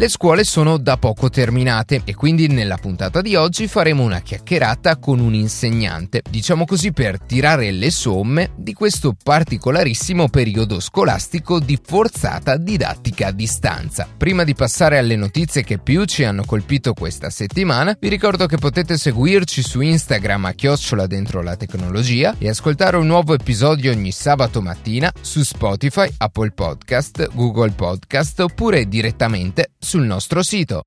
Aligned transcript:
Le 0.00 0.08
scuole 0.08 0.44
sono 0.44 0.78
da 0.78 0.96
poco 0.96 1.28
terminate 1.28 2.00
e 2.06 2.14
quindi 2.14 2.46
nella 2.46 2.78
puntata 2.78 3.20
di 3.20 3.34
oggi 3.34 3.68
faremo 3.68 4.02
una 4.02 4.20
chiacchierata 4.20 4.96
con 4.96 5.18
un 5.18 5.34
insegnante, 5.34 6.22
diciamo 6.26 6.64
così 6.64 6.90
per 6.90 7.20
tirare 7.20 7.70
le 7.70 7.90
somme 7.90 8.52
di 8.56 8.72
questo 8.72 9.14
particolarissimo 9.22 10.30
periodo 10.30 10.80
scolastico 10.80 11.60
di 11.60 11.78
forzata 11.84 12.56
didattica 12.56 13.26
a 13.26 13.30
distanza. 13.30 14.08
Prima 14.16 14.42
di 14.42 14.54
passare 14.54 14.96
alle 14.96 15.16
notizie 15.16 15.64
che 15.64 15.76
più 15.76 16.06
ci 16.06 16.24
hanno 16.24 16.46
colpito 16.46 16.94
questa 16.94 17.28
settimana, 17.28 17.94
vi 18.00 18.08
ricordo 18.08 18.46
che 18.46 18.56
potete 18.56 18.96
seguirci 18.96 19.60
su 19.60 19.82
Instagram 19.82 20.46
a 20.46 20.52
chiocciola 20.52 21.06
dentro 21.06 21.42
la 21.42 21.56
tecnologia 21.56 22.34
e 22.38 22.48
ascoltare 22.48 22.96
un 22.96 23.06
nuovo 23.06 23.34
episodio 23.34 23.92
ogni 23.92 24.12
sabato 24.12 24.62
mattina 24.62 25.12
su 25.20 25.42
Spotify, 25.42 26.10
Apple 26.16 26.52
Podcast, 26.52 27.34
Google 27.34 27.72
Podcast 27.72 28.40
oppure 28.40 28.88
direttamente 28.88 29.72
sul 29.90 30.06
nostro 30.06 30.44
sito. 30.44 30.84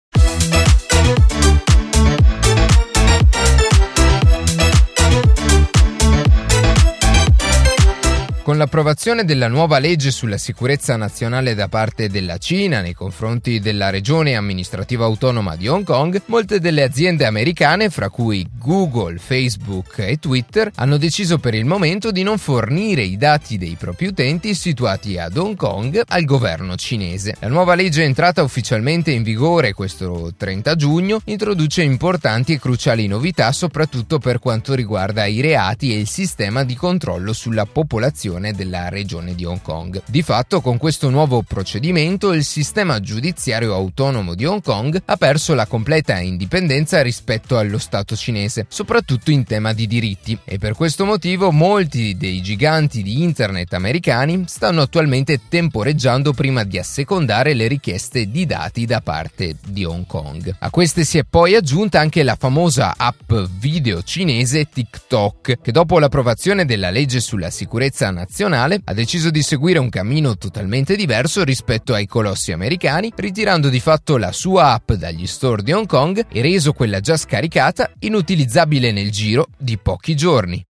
Con 8.44 8.58
l'approvazione 8.58 9.24
della 9.24 9.48
nuova 9.48 9.80
legge 9.80 10.12
sulla 10.12 10.38
sicurezza 10.38 10.98
nazionale 10.98 11.56
da 11.56 11.70
parte 11.70 12.10
della 12.10 12.38
Cina 12.38 12.82
nei 12.82 12.94
confronti 12.94 13.62
della 13.62 13.90
regione 13.90 14.36
amministrativa 14.36 15.06
autonoma 15.06 15.56
di 15.56 15.70
Hong 15.70 15.86
Kong, 15.86 16.24
molte 16.26 16.60
delle 16.60 16.84
aziende 16.84 17.26
americane, 17.26 17.90
fra 17.90 18.10
cui 18.10 18.46
Google, 18.60 19.18
Facebook 19.18 20.00
e 20.00 20.18
Twitter, 20.18 20.70
hanno 20.76 20.98
deciso 20.98 21.38
per 21.38 21.54
il 21.54 21.64
momento 21.64 22.12
di 22.12 22.22
non 22.22 22.38
fornire 22.38 23.04
i 23.04 23.16
dati 23.16 23.58
dei 23.58 23.78
propri 23.80 24.08
utenti 24.08 24.54
situati 24.56 25.18
ad 25.18 25.38
Hong 25.38 25.56
Kong 25.56 26.02
al 26.06 26.26
governo 26.26 26.76
cinese. 26.76 27.36
La 27.40 27.48
nuova 27.48 27.76
legge 27.76 28.04
entrata 28.04 28.44
ufficialmente 28.44 29.12
in 29.12 29.24
vigore 29.24 29.72
questo 29.72 30.34
30 30.36 30.76
giugno 30.76 31.22
introduce 31.26 31.82
importanti 31.82 32.52
e 32.52 32.60
cruciali 32.60 33.08
novità 33.08 33.54
soprattutto 33.54 34.20
per 34.20 34.40
quanto 34.40 34.74
riguarda 34.74 35.26
i 35.26 35.40
reati 35.40 35.94
e 35.94 36.00
il 36.00 36.10
sistema 36.10 36.66
di 36.66 36.76
controllo 36.76 37.32
sulla 37.32 37.66
popolazione 37.66 38.32
della 38.40 38.90
regione 38.90 39.36
di 39.36 39.46
Hong 39.46 39.62
Kong. 39.62 40.02
Di 40.08 40.22
fatto, 40.22 40.60
con 40.62 40.78
questo 40.78 41.10
nuovo 41.10 41.44
procedimento, 41.44 42.34
il 42.34 42.44
sistema 42.44 43.00
giudiziario 43.00 43.74
autonomo 43.74 44.34
di 44.34 44.46
Hong 44.46 44.62
Kong 44.62 45.02
ha 45.06 45.16
perso 45.16 45.54
la 45.54 45.68
completa 45.68 46.20
indipendenza 46.20 47.02
rispetto 47.02 47.58
allo 47.58 47.78
Stato 47.78 48.16
cinese, 48.16 48.66
soprattutto 48.68 49.32
in 49.32 49.44
tema 49.44 49.74
di 49.74 49.86
diritti, 49.86 50.38
e 50.44 50.58
per 50.58 50.74
questo 50.74 51.06
motivo 51.06 51.52
molti 51.52 52.18
dei 52.18 52.42
giganti 52.42 53.04
di 53.04 53.22
internet 53.22 53.74
americani 53.74 54.46
stanno 54.48 54.82
attualmente 54.82 55.40
temporeggiando 55.48 56.34
prima 56.34 56.64
di 56.64 56.80
assecondare 56.80 57.54
le 57.54 57.68
richieste 57.68 58.30
di 58.30 58.46
dati 58.46 58.86
da 58.86 59.02
parte 59.02 59.56
di 59.68 59.86
Hong 59.86 60.08
Kong. 60.08 60.56
A 60.60 60.70
queste 60.70 61.04
si 61.04 61.18
è 61.18 61.24
poi 61.24 61.56
aggiunta 61.56 62.00
anche 62.00 62.24
la 62.24 62.36
famosa 62.36 62.96
app 62.98 63.32
video 63.60 64.02
cinese 64.02 64.68
TikTok, 64.70 65.60
che 65.62 65.72
dopo 65.72 66.00
l'approvazione 66.00 66.66
della 66.66 66.90
legge 66.90 67.20
sulla 67.20 67.50
sicurezza 67.50 68.10
nazionale 68.10 68.23
nazionale 68.24 68.82
ha 68.86 68.94
deciso 68.94 69.30
di 69.30 69.42
seguire 69.42 69.80
un 69.80 69.90
cammino 69.90 70.38
totalmente 70.38 70.96
diverso 70.96 71.44
rispetto 71.44 71.94
ai 71.94 72.08
colossi 72.08 72.54
americani, 72.54 73.12
ritirando 73.14 73.70
di 73.70 73.80
fatto 73.82 74.18
la 74.18 74.32
sua 74.32 74.72
app 74.72 74.94
dagli 74.94 75.28
store 75.28 75.62
di 75.62 75.74
Hong 75.74 75.88
Kong 75.88 76.26
e 76.32 76.42
reso 76.42 76.72
quella 76.72 77.02
già 77.02 77.18
scaricata 77.18 77.92
inutilizzabile 78.00 78.92
nel 78.92 79.12
giro 79.12 79.48
di 79.58 79.78
pochi 79.78 80.16
giorni. 80.16 80.64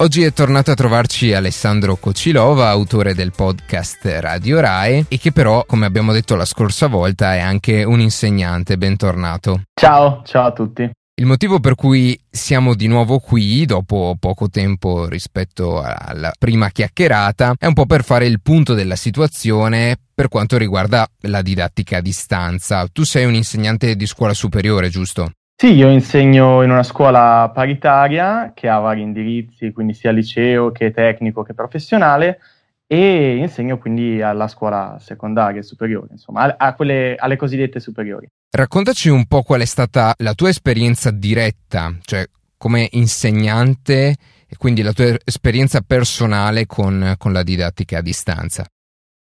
Oggi 0.00 0.22
è 0.22 0.32
tornato 0.32 0.70
a 0.70 0.74
trovarci 0.74 1.32
Alessandro 1.32 1.96
Cocilova, 1.96 2.68
autore 2.68 3.16
del 3.16 3.32
podcast 3.34 3.98
Radio 4.20 4.60
Rae 4.60 5.06
e 5.08 5.18
che 5.18 5.32
però, 5.32 5.64
come 5.66 5.86
abbiamo 5.86 6.12
detto 6.12 6.36
la 6.36 6.44
scorsa 6.44 6.86
volta, 6.86 7.34
è 7.34 7.40
anche 7.40 7.82
un 7.82 7.98
insegnante. 7.98 8.78
Bentornato. 8.78 9.62
Ciao, 9.74 10.22
ciao 10.24 10.46
a 10.46 10.52
tutti. 10.52 10.88
Il 11.16 11.26
motivo 11.26 11.58
per 11.58 11.74
cui 11.74 12.16
siamo 12.30 12.76
di 12.76 12.86
nuovo 12.86 13.18
qui 13.18 13.66
dopo 13.66 14.14
poco 14.20 14.48
tempo 14.48 15.08
rispetto 15.08 15.82
alla 15.82 16.32
prima 16.38 16.70
chiacchierata 16.70 17.56
è 17.58 17.66
un 17.66 17.74
po' 17.74 17.86
per 17.86 18.04
fare 18.04 18.26
il 18.26 18.40
punto 18.40 18.74
della 18.74 18.94
situazione 18.94 19.96
per 20.14 20.28
quanto 20.28 20.56
riguarda 20.58 21.08
la 21.22 21.42
didattica 21.42 21.96
a 21.96 22.00
distanza. 22.00 22.86
Tu 22.92 23.02
sei 23.02 23.24
un 23.24 23.34
insegnante 23.34 23.96
di 23.96 24.06
scuola 24.06 24.32
superiore, 24.32 24.90
giusto? 24.90 25.32
Sì, 25.60 25.72
io 25.72 25.88
insegno 25.88 26.62
in 26.62 26.70
una 26.70 26.84
scuola 26.84 27.50
paritaria 27.52 28.52
che 28.54 28.68
ha 28.68 28.78
vari 28.78 29.02
indirizzi, 29.02 29.72
quindi 29.72 29.92
sia 29.92 30.12
liceo 30.12 30.70
che 30.70 30.92
tecnico 30.92 31.42
che 31.42 31.52
professionale, 31.52 32.38
e 32.86 33.34
insegno 33.34 33.76
quindi 33.76 34.22
alla 34.22 34.46
scuola 34.46 34.98
secondaria 35.00 35.58
e 35.58 35.64
superiore, 35.64 36.10
insomma, 36.12 36.56
a 36.56 36.74
quelle, 36.74 37.16
alle 37.18 37.34
cosiddette 37.34 37.80
superiori. 37.80 38.28
Raccontaci 38.48 39.08
un 39.08 39.26
po' 39.26 39.42
qual 39.42 39.62
è 39.62 39.64
stata 39.64 40.14
la 40.18 40.34
tua 40.34 40.50
esperienza 40.50 41.10
diretta, 41.10 41.92
cioè 42.02 42.24
come 42.56 42.86
insegnante 42.92 44.14
e 44.46 44.56
quindi 44.58 44.82
la 44.82 44.92
tua 44.92 45.16
esperienza 45.24 45.80
personale 45.80 46.66
con, 46.66 47.14
con 47.18 47.32
la 47.32 47.42
didattica 47.42 47.98
a 47.98 48.02
distanza. 48.02 48.64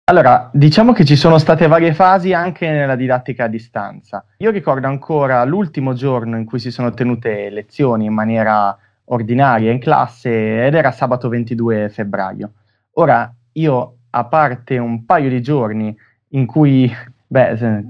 Allora, 0.09 0.49
diciamo 0.53 0.93
che 0.93 1.03
ci 1.03 1.17
sono 1.17 1.37
state 1.37 1.67
varie 1.67 1.93
fasi 1.93 2.31
anche 2.31 2.69
nella 2.71 2.95
didattica 2.95 3.43
a 3.43 3.47
distanza. 3.49 4.23
Io 4.37 4.51
ricordo 4.51 4.87
ancora 4.87 5.43
l'ultimo 5.43 5.91
giorno 5.91 6.37
in 6.37 6.45
cui 6.45 6.59
si 6.59 6.71
sono 6.71 6.93
tenute 6.93 7.49
lezioni 7.49 8.05
in 8.05 8.13
maniera 8.13 8.77
ordinaria 9.03 9.69
in 9.69 9.79
classe 9.79 10.65
ed 10.65 10.75
era 10.75 10.91
sabato 10.91 11.27
22 11.27 11.89
febbraio. 11.89 12.53
Ora, 12.93 13.29
io, 13.51 13.97
a 14.11 14.23
parte 14.23 14.77
un 14.77 15.03
paio 15.03 15.27
di 15.27 15.41
giorni 15.41 15.93
in 16.29 16.45
cui, 16.45 16.89
beh, 17.27 17.83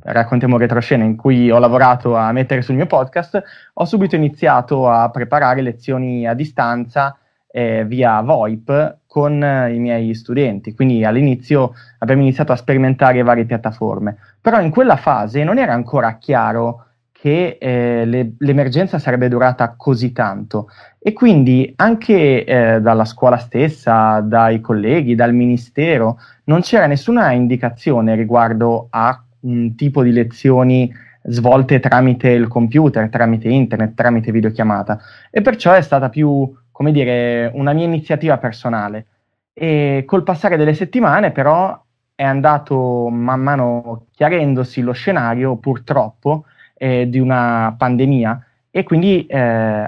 raccontiamo 0.00 0.58
retroscena, 0.58 1.04
in 1.04 1.16
cui 1.16 1.50
ho 1.50 1.58
lavorato 1.58 2.16
a 2.16 2.32
mettere 2.32 2.60
sul 2.60 2.74
mio 2.74 2.84
podcast, 2.84 3.42
ho 3.72 3.84
subito 3.86 4.14
iniziato 4.14 4.90
a 4.90 5.08
preparare 5.08 5.62
lezioni 5.62 6.26
a 6.26 6.34
distanza 6.34 7.16
eh, 7.50 7.86
via 7.86 8.20
VoIP 8.20 8.98
con 9.12 9.44
eh, 9.44 9.74
i 9.74 9.78
miei 9.78 10.14
studenti. 10.14 10.72
Quindi 10.72 11.04
all'inizio 11.04 11.74
abbiamo 11.98 12.22
iniziato 12.22 12.52
a 12.52 12.56
sperimentare 12.56 13.20
varie 13.22 13.44
piattaforme, 13.44 14.16
però 14.40 14.58
in 14.58 14.70
quella 14.70 14.96
fase 14.96 15.44
non 15.44 15.58
era 15.58 15.74
ancora 15.74 16.16
chiaro 16.16 16.86
che 17.12 17.58
eh, 17.60 18.06
le, 18.06 18.32
l'emergenza 18.38 18.98
sarebbe 18.98 19.28
durata 19.28 19.74
così 19.76 20.12
tanto. 20.12 20.70
E 20.98 21.12
quindi 21.12 21.70
anche 21.76 22.42
eh, 22.42 22.80
dalla 22.80 23.04
scuola 23.04 23.36
stessa, 23.36 24.20
dai 24.20 24.62
colleghi, 24.62 25.14
dal 25.14 25.34
ministero, 25.34 26.16
non 26.44 26.62
c'era 26.62 26.86
nessuna 26.86 27.32
indicazione 27.32 28.14
riguardo 28.14 28.86
a 28.88 29.22
un 29.40 29.74
tipo 29.74 30.02
di 30.02 30.10
lezioni 30.10 30.90
svolte 31.24 31.80
tramite 31.80 32.30
il 32.30 32.48
computer, 32.48 33.10
tramite 33.10 33.48
internet, 33.48 33.92
tramite 33.92 34.32
videochiamata. 34.32 34.98
E 35.30 35.42
perciò 35.42 35.72
è 35.72 35.82
stata 35.82 36.08
più 36.08 36.50
come 36.82 36.90
dire, 36.90 37.48
una 37.54 37.72
mia 37.72 37.84
iniziativa 37.84 38.38
personale. 38.38 39.06
E 39.52 40.02
col 40.04 40.24
passare 40.24 40.56
delle 40.56 40.74
settimane, 40.74 41.30
però, 41.30 41.80
è 42.16 42.24
andato 42.24 43.08
man 43.08 43.40
mano 43.40 44.06
chiarendosi 44.10 44.80
lo 44.80 44.90
scenario, 44.90 45.56
purtroppo, 45.56 46.46
eh, 46.74 47.08
di 47.08 47.20
una 47.20 47.72
pandemia 47.78 48.46
e 48.74 48.82
quindi 48.84 49.26
eh, 49.26 49.38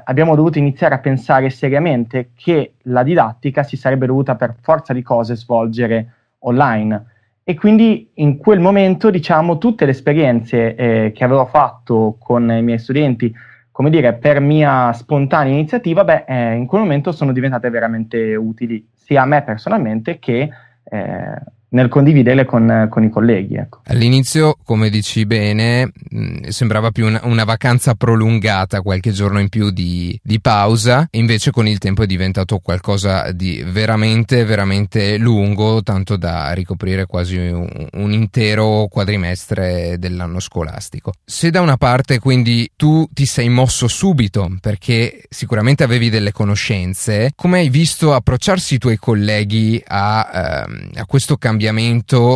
abbiamo 0.05 0.37
dovuto 0.37 0.59
iniziare 0.59 0.95
a 0.95 0.99
pensare 0.99 1.49
seriamente 1.49 2.31
che 2.37 2.75
la 2.83 3.03
didattica 3.03 3.63
si 3.63 3.77
sarebbe 3.77 4.07
dovuta 4.07 4.37
per 4.37 4.55
forza 4.61 4.93
di 4.93 5.03
cose 5.03 5.37
svolgere 5.37 6.13
online. 6.41 7.07
E 7.43 7.55
quindi 7.55 8.11
in 8.15 8.37
quel 8.37 8.61
momento, 8.61 9.11
diciamo, 9.11 9.59
tutte 9.59 9.85
le 9.85 9.91
esperienze 9.91 10.75
eh, 10.75 11.13
che 11.13 11.25
avevo 11.25 11.47
fatto 11.47 12.17
con 12.21 12.49
i 12.51 12.63
miei 12.63 12.79
studenti 12.79 13.35
come 13.75 13.91
dire, 13.91 14.15
per 14.15 14.39
mia 14.39 14.93
spontanea 14.93 15.53
iniziativa, 15.53 16.05
beh, 16.05 16.27
eh, 16.29 16.55
in 16.55 16.65
quel 16.65 16.83
momento 16.83 17.11
sono 17.11 17.33
diventate 17.33 17.71
veramente 17.71 18.37
utili, 18.37 18.87
sia 18.95 19.23
a 19.23 19.27
me 19.27 19.43
personalmente 19.43 20.21
che 20.21 20.49
eh, 20.85 21.43
nel 21.75 21.89
condividere 21.89 22.45
con, 22.45 22.87
con 22.89 23.03
i 23.03 23.11
colleghi. 23.11 23.57
Ecco. 23.57 23.81
All'inizio, 23.87 24.57
come 24.65 24.89
dici 24.89 25.27
bene, 25.27 25.91
mm, 26.15 26.45
sembrava 26.49 26.91
più 26.91 27.07
una, 27.07 27.21
una, 27.25 27.45
vacanza 27.45 27.95
prolungata, 27.95 28.81
qualche 28.81 29.11
giorno 29.11 29.41
in 29.41 29.49
più 29.49 29.71
di, 29.71 30.19
di, 30.23 30.41
pausa, 30.41 31.07
invece 31.11 31.51
con 31.51 31.67
il 31.67 31.79
tempo 31.79 32.03
è 32.03 32.07
diventato 32.07 32.59
qualcosa 32.59 33.33
di 33.33 33.63
veramente, 33.67 34.45
veramente 34.45 35.19
lungo, 35.19 35.83
tanto 35.83 36.17
da 36.17 36.53
ricoprire 36.53 37.07
quasi 37.07 37.37
un, 37.37 37.69
un 37.93 38.13
intero 38.13 38.87
quadrimestre 38.89 39.97
dell'anno 39.99 40.41
scolastico. 40.41 41.13
Se 41.25 41.51
da 41.51 41.61
una 41.61 41.77
parte 41.77 42.19
quindi 42.21 42.71
tu 42.77 43.07
ti 43.13 43.27
sei 43.27 43.49
mosso 43.49 43.89
subito 43.89 44.49
perché 44.61 45.25
sicuramente 45.29 45.83
avevi 45.83 46.09
delle 46.09 46.33
conoscenze, 46.33 47.33
come 47.35 47.59
hai 47.59 47.69
visto 47.69 48.15
approcciarsi 48.15 48.75
i 48.75 48.79
tuoi 48.79 48.97
colleghi 48.97 49.83
a, 49.85 50.65
ehm, 50.67 50.91
a 50.95 51.07
questo 51.07 51.37
cambiamento 51.37 51.64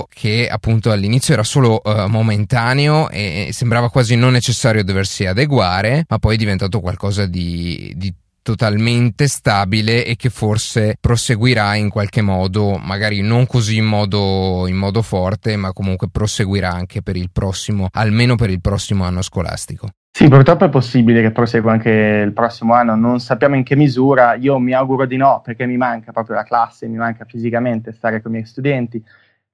che 0.09 0.49
appunto 0.49 0.91
all'inizio 0.91 1.35
era 1.35 1.43
solo 1.43 1.83
eh, 1.83 2.07
momentaneo 2.07 3.09
e 3.11 3.51
sembrava 3.53 3.91
quasi 3.91 4.17
non 4.17 4.33
necessario 4.33 4.85
doversi 4.85 5.27
adeguare, 5.27 6.05
ma 6.09 6.19
poi 6.19 6.35
è 6.35 6.39
diventato 6.39 6.81
qualcosa 6.81 7.27
di, 7.27 7.93
di 7.97 8.13
totalmente 8.49 9.29
stabile 9.29 10.07
e 10.07 10.17
che 10.17 10.31
forse 10.31 10.97
proseguirà 10.99 11.75
in 11.75 11.91
qualche 11.91 12.23
modo, 12.23 12.79
magari 12.79 13.21
non 13.21 13.47
così 13.47 13.77
in 13.77 13.85
modo, 13.85 14.65
in 14.67 14.77
modo 14.77 15.03
forte, 15.03 15.57
ma 15.57 15.73
comunque 15.75 16.09
proseguirà 16.09 16.73
anche 16.73 17.03
per 17.03 17.17
il 17.17 17.29
prossimo, 17.31 17.89
almeno 17.91 18.37
per 18.37 18.49
il 18.49 18.63
prossimo 18.63 19.05
anno 19.05 19.21
scolastico. 19.21 19.91
Sì, 20.19 20.26
purtroppo 20.29 20.65
è 20.65 20.69
possibile 20.69 21.23
che 21.23 21.31
prosegua 21.31 21.70
anche 21.70 21.91
il 22.26 22.32
prossimo 22.32 22.75
anno, 22.75 22.97
non 22.97 23.20
sappiamo 23.20 23.55
in 23.55 23.62
che 23.62 23.76
misura, 23.76 24.35
io 24.35 24.59
mi 24.59 24.73
auguro 24.73 25.06
di 25.06 25.17
no 25.17 25.41
perché 25.44 25.65
mi 25.65 25.76
manca 25.76 26.11
proprio 26.11 26.35
la 26.35 26.43
classe, 26.43 26.88
mi 26.88 26.97
manca 26.97 27.25
fisicamente 27.25 27.93
stare 27.93 28.20
con 28.20 28.32
i 28.32 28.35
miei 28.35 28.44
studenti. 28.44 29.00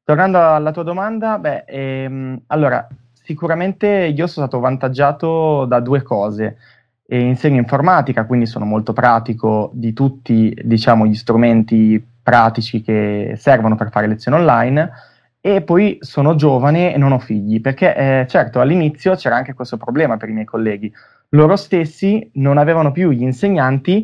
Tornando 0.02 0.38
alla 0.40 0.70
tua 0.72 0.82
domanda, 0.82 1.38
beh, 1.38 1.64
ehm, 1.66 2.40
allora, 2.46 2.88
sicuramente 3.12 3.86
io 3.88 4.26
sono 4.26 4.46
stato 4.46 4.58
vantaggiato 4.58 5.66
da 5.66 5.80
due 5.80 6.00
cose. 6.00 6.56
E 7.06 7.18
insegno 7.20 7.58
informatica, 7.58 8.24
quindi 8.24 8.46
sono 8.46 8.64
molto 8.64 8.94
pratico 8.94 9.70
di 9.74 9.92
tutti 9.92 10.58
diciamo, 10.64 11.04
gli 11.04 11.14
strumenti 11.14 12.02
pratici 12.22 12.80
che 12.80 13.34
servono 13.36 13.74
per 13.76 13.90
fare 13.90 14.06
lezioni 14.06 14.38
online 14.38 14.90
e 15.46 15.60
poi 15.60 15.98
sono 16.00 16.36
giovane 16.36 16.94
e 16.94 16.96
non 16.96 17.12
ho 17.12 17.18
figli, 17.18 17.60
perché 17.60 17.94
eh, 17.94 18.26
certo 18.26 18.62
all'inizio 18.62 19.14
c'era 19.14 19.36
anche 19.36 19.52
questo 19.52 19.76
problema 19.76 20.16
per 20.16 20.30
i 20.30 20.32
miei 20.32 20.46
colleghi. 20.46 20.90
Loro 21.30 21.56
stessi 21.56 22.30
non 22.36 22.56
avevano 22.56 22.92
più 22.92 23.10
gli 23.10 23.20
insegnanti 23.20 24.02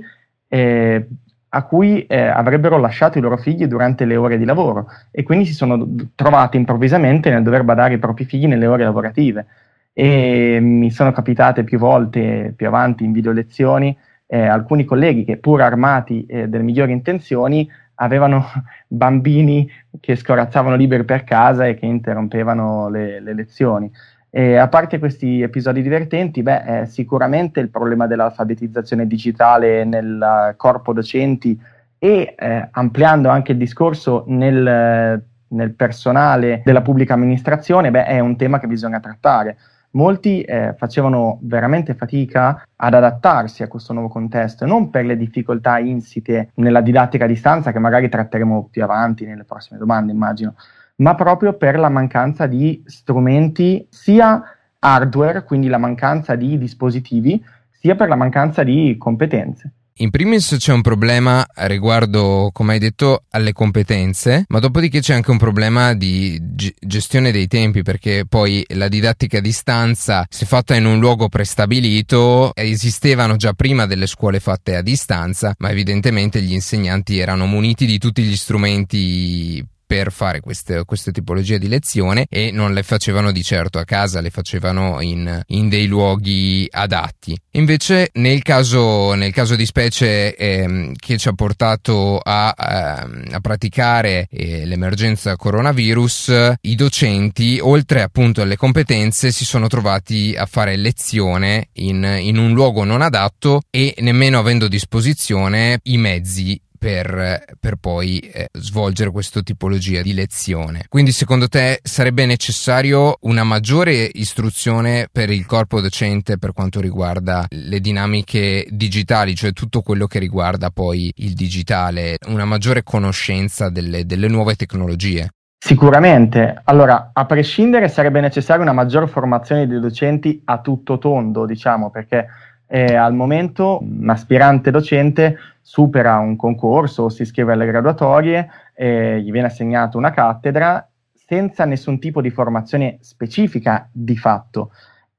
eh, 0.48 1.08
a 1.48 1.62
cui 1.64 2.04
eh, 2.04 2.26
avrebbero 2.26 2.76
lasciato 2.76 3.16
i 3.16 3.22
loro 3.22 3.38
figli 3.38 3.64
durante 3.64 4.04
le 4.04 4.16
ore 4.16 4.36
di 4.36 4.44
lavoro 4.44 4.88
e 5.10 5.22
quindi 5.22 5.46
si 5.46 5.54
sono 5.54 5.88
trovati 6.14 6.58
improvvisamente 6.58 7.30
nel 7.30 7.42
dover 7.42 7.62
badare 7.62 7.94
i 7.94 7.98
propri 7.98 8.26
figli 8.26 8.46
nelle 8.46 8.66
ore 8.66 8.84
lavorative. 8.84 9.46
E 9.94 10.58
mi 10.60 10.90
sono 10.90 11.10
capitate 11.10 11.64
più 11.64 11.78
volte, 11.78 12.52
più 12.54 12.66
avanti 12.66 13.02
in 13.04 13.12
video 13.12 13.32
lezioni, 13.32 13.96
eh, 14.26 14.46
alcuni 14.46 14.84
colleghi 14.84 15.24
che 15.24 15.38
pur 15.38 15.62
armati 15.62 16.26
eh, 16.26 16.48
delle 16.48 16.64
migliori 16.64 16.92
intenzioni 16.92 17.66
avevano 18.00 18.46
bambini 18.86 19.68
che 20.00 20.16
scorazzavano 20.16 20.76
liberi 20.76 21.04
per 21.04 21.24
casa 21.24 21.66
e 21.66 21.74
che 21.74 21.86
interrompevano 21.86 22.88
le, 22.88 23.20
le 23.20 23.34
lezioni. 23.34 23.90
E 24.32 24.56
a 24.56 24.68
parte 24.68 24.98
questi 24.98 25.42
episodi 25.42 25.82
divertenti, 25.82 26.42
beh, 26.42 26.82
eh, 26.82 26.86
sicuramente 26.86 27.60
il 27.60 27.68
problema 27.68 28.06
dell'alfabetizzazione 28.06 29.06
digitale 29.06 29.84
nel 29.84 30.54
corpo 30.56 30.92
docenti 30.92 31.58
e 31.98 32.34
eh, 32.38 32.68
ampliando 32.70 33.28
anche 33.28 33.52
il 33.52 33.58
discorso 33.58 34.24
nel, 34.28 35.22
nel, 35.48 35.72
personale 35.72 36.62
della 36.64 36.80
pubblica 36.80 37.14
amministrazione, 37.14 37.90
beh, 37.90 38.04
è 38.04 38.20
un 38.20 38.36
tema 38.36 38.60
che 38.60 38.68
bisogna 38.68 39.00
trattare 39.00 39.56
molti 39.92 40.42
eh, 40.42 40.74
facevano 40.76 41.38
veramente 41.42 41.94
fatica 41.94 42.62
ad 42.76 42.94
adattarsi 42.94 43.62
a 43.62 43.68
questo 43.68 43.92
nuovo 43.92 44.08
contesto, 44.08 44.66
non 44.66 44.90
per 44.90 45.04
le 45.04 45.16
difficoltà 45.16 45.78
insite 45.78 46.50
nella 46.56 46.80
didattica 46.80 47.24
a 47.24 47.28
distanza, 47.28 47.72
che 47.72 47.78
magari 47.78 48.08
tratteremo 48.08 48.68
più 48.70 48.82
avanti 48.82 49.24
nelle 49.24 49.44
prossime 49.44 49.78
domande, 49.78 50.12
immagino, 50.12 50.54
ma 50.96 51.14
proprio 51.14 51.54
per 51.54 51.78
la 51.78 51.88
mancanza 51.88 52.46
di 52.46 52.82
strumenti 52.86 53.86
sia 53.90 54.42
hardware, 54.78 55.44
quindi 55.44 55.68
la 55.68 55.78
mancanza 55.78 56.34
di 56.34 56.58
dispositivi, 56.58 57.42
sia 57.70 57.96
per 57.96 58.08
la 58.08 58.16
mancanza 58.16 58.62
di 58.62 58.96
competenze. 58.98 59.72
In 60.00 60.08
primis 60.08 60.56
c'è 60.58 60.72
un 60.72 60.80
problema 60.80 61.46
riguardo, 61.56 62.48
come 62.54 62.72
hai 62.72 62.78
detto, 62.78 63.24
alle 63.32 63.52
competenze, 63.52 64.46
ma 64.48 64.58
dopodiché 64.58 65.00
c'è 65.00 65.12
anche 65.12 65.30
un 65.30 65.36
problema 65.36 65.92
di 65.92 66.38
g- 66.40 66.72
gestione 66.80 67.30
dei 67.30 67.46
tempi, 67.46 67.82
perché 67.82 68.24
poi 68.26 68.64
la 68.68 68.88
didattica 68.88 69.38
a 69.38 69.42
distanza, 69.42 70.24
se 70.30 70.46
fatta 70.46 70.74
in 70.74 70.86
un 70.86 71.00
luogo 71.00 71.28
prestabilito, 71.28 72.52
esistevano 72.54 73.36
già 73.36 73.52
prima 73.52 73.84
delle 73.84 74.06
scuole 74.06 74.40
fatte 74.40 74.74
a 74.74 74.80
distanza, 74.80 75.54
ma 75.58 75.68
evidentemente 75.68 76.40
gli 76.40 76.54
insegnanti 76.54 77.18
erano 77.18 77.44
muniti 77.44 77.84
di 77.84 77.98
tutti 77.98 78.22
gli 78.22 78.36
strumenti 78.36 79.62
per 79.90 80.12
fare 80.12 80.38
queste, 80.38 80.84
queste 80.84 81.10
tipologie 81.10 81.58
di 81.58 81.66
lezione 81.66 82.26
e 82.30 82.52
non 82.52 82.72
le 82.72 82.84
facevano 82.84 83.32
di 83.32 83.42
certo 83.42 83.80
a 83.80 83.84
casa, 83.84 84.20
le 84.20 84.30
facevano 84.30 85.00
in, 85.00 85.42
in 85.48 85.68
dei 85.68 85.88
luoghi 85.88 86.64
adatti. 86.70 87.36
Invece 87.54 88.10
nel 88.12 88.40
caso, 88.42 89.14
nel 89.14 89.32
caso 89.32 89.56
di 89.56 89.66
specie 89.66 90.36
ehm, 90.36 90.94
che 90.94 91.18
ci 91.18 91.26
ha 91.26 91.32
portato 91.32 92.20
a, 92.22 92.54
ehm, 92.56 93.30
a 93.32 93.40
praticare 93.40 94.28
eh, 94.30 94.64
l'emergenza 94.64 95.34
coronavirus, 95.34 96.52
i 96.60 96.76
docenti, 96.76 97.58
oltre 97.60 98.02
appunto 98.02 98.42
alle 98.42 98.56
competenze, 98.56 99.32
si 99.32 99.44
sono 99.44 99.66
trovati 99.66 100.36
a 100.38 100.46
fare 100.46 100.76
lezione 100.76 101.70
in, 101.72 102.16
in 102.20 102.38
un 102.38 102.52
luogo 102.52 102.84
non 102.84 103.02
adatto 103.02 103.62
e 103.68 103.96
nemmeno 103.98 104.38
avendo 104.38 104.66
a 104.66 104.68
disposizione 104.68 105.80
i 105.82 105.96
mezzi 105.96 106.62
per, 106.80 107.44
per 107.60 107.76
poi 107.76 108.18
eh, 108.20 108.48
svolgere 108.52 109.10
questa 109.10 109.42
tipologia 109.42 110.00
di 110.00 110.14
lezione. 110.14 110.86
Quindi 110.88 111.12
secondo 111.12 111.46
te 111.46 111.78
sarebbe 111.82 112.24
necessario 112.24 113.18
una 113.20 113.44
maggiore 113.44 114.08
istruzione 114.10 115.06
per 115.12 115.28
il 115.28 115.44
corpo 115.44 115.82
docente 115.82 116.38
per 116.38 116.54
quanto 116.54 116.80
riguarda 116.80 117.44
le 117.50 117.80
dinamiche 117.80 118.66
digitali, 118.70 119.34
cioè 119.34 119.52
tutto 119.52 119.82
quello 119.82 120.06
che 120.06 120.18
riguarda 120.18 120.70
poi 120.70 121.12
il 121.16 121.34
digitale, 121.34 122.16
una 122.28 122.46
maggiore 122.46 122.82
conoscenza 122.82 123.68
delle, 123.68 124.06
delle 124.06 124.28
nuove 124.28 124.54
tecnologie? 124.54 125.28
Sicuramente, 125.62 126.62
allora 126.64 127.10
a 127.12 127.26
prescindere 127.26 127.88
sarebbe 127.88 128.22
necessaria 128.22 128.62
una 128.62 128.72
maggiore 128.72 129.06
formazione 129.06 129.66
dei 129.66 129.78
docenti 129.78 130.40
a 130.46 130.60
tutto 130.62 130.96
tondo, 130.96 131.44
diciamo, 131.44 131.90
perché 131.90 132.26
eh, 132.72 132.94
al 132.94 133.14
momento 133.14 133.80
un 133.82 134.08
aspirante 134.08 134.70
docente 134.70 135.36
supera 135.60 136.18
un 136.18 136.36
concorso 136.36 137.04
o 137.04 137.08
si 137.08 137.22
iscrive 137.22 137.52
alle 137.52 137.66
graduatorie, 137.66 138.48
eh, 138.74 139.20
gli 139.20 139.32
viene 139.32 139.48
assegnata 139.48 139.98
una 139.98 140.12
cattedra 140.12 140.88
senza 141.12 141.64
nessun 141.64 141.98
tipo 141.98 142.20
di 142.20 142.30
formazione 142.30 142.98
specifica 143.00 143.88
di 143.90 144.16
fatto. 144.16 144.70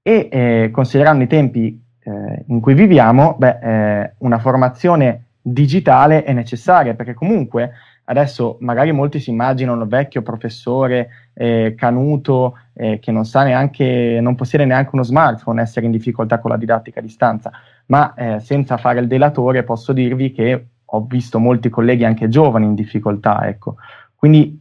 E 0.01 0.29
eh, 0.31 0.69
considerando 0.71 1.23
i 1.25 1.27
tempi 1.27 1.81
eh, 2.03 2.43
in 2.47 2.61
cui 2.61 2.73
viviamo, 2.73 3.35
beh, 3.37 3.59
eh, 3.61 4.13
una 4.19 4.39
formazione 4.39 5.25
digitale 5.41 6.23
è 6.23 6.31
necessaria 6.33 6.93
perché 6.93 7.13
comunque 7.13 7.71
Adesso 8.03 8.57
magari 8.61 8.91
molti 8.91 9.19
si 9.19 9.29
immaginano 9.29 9.83
il 9.83 9.87
vecchio 9.87 10.21
professore 10.21 11.29
eh, 11.33 11.75
canuto 11.77 12.57
eh, 12.73 12.99
che 12.99 13.11
non 13.11 13.25
sa 13.25 13.43
neanche, 13.43 14.19
non 14.21 14.35
possiede 14.35 14.65
neanche 14.65 14.91
uno 14.93 15.03
smartphone, 15.03 15.61
essere 15.61 15.85
in 15.85 15.91
difficoltà 15.91 16.39
con 16.39 16.51
la 16.51 16.57
didattica 16.57 16.99
a 16.99 17.03
distanza, 17.03 17.51
ma 17.87 18.13
eh, 18.13 18.39
senza 18.39 18.77
fare 18.77 18.99
il 18.99 19.07
delatore 19.07 19.63
posso 19.63 19.93
dirvi 19.93 20.31
che 20.31 20.65
ho 20.83 21.05
visto 21.05 21.39
molti 21.39 21.69
colleghi 21.69 22.03
anche 22.03 22.27
giovani 22.27 22.65
in 22.65 22.75
difficoltà, 22.75 23.47
ecco. 23.47 23.75
Quindi 24.15 24.59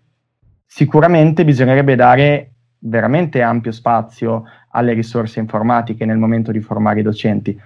sicuramente 0.64 1.44
bisognerebbe 1.44 1.97
dare 1.97 2.52
veramente 2.78 3.42
ampio 3.42 3.73
spazio 3.73 4.44
alle 4.70 4.92
risorse 4.92 5.40
informatiche 5.40 6.04
nel 6.04 6.18
momento 6.18 6.52
di 6.52 6.61
formare 6.61 7.00
i 7.00 7.02
docenti. 7.02 7.61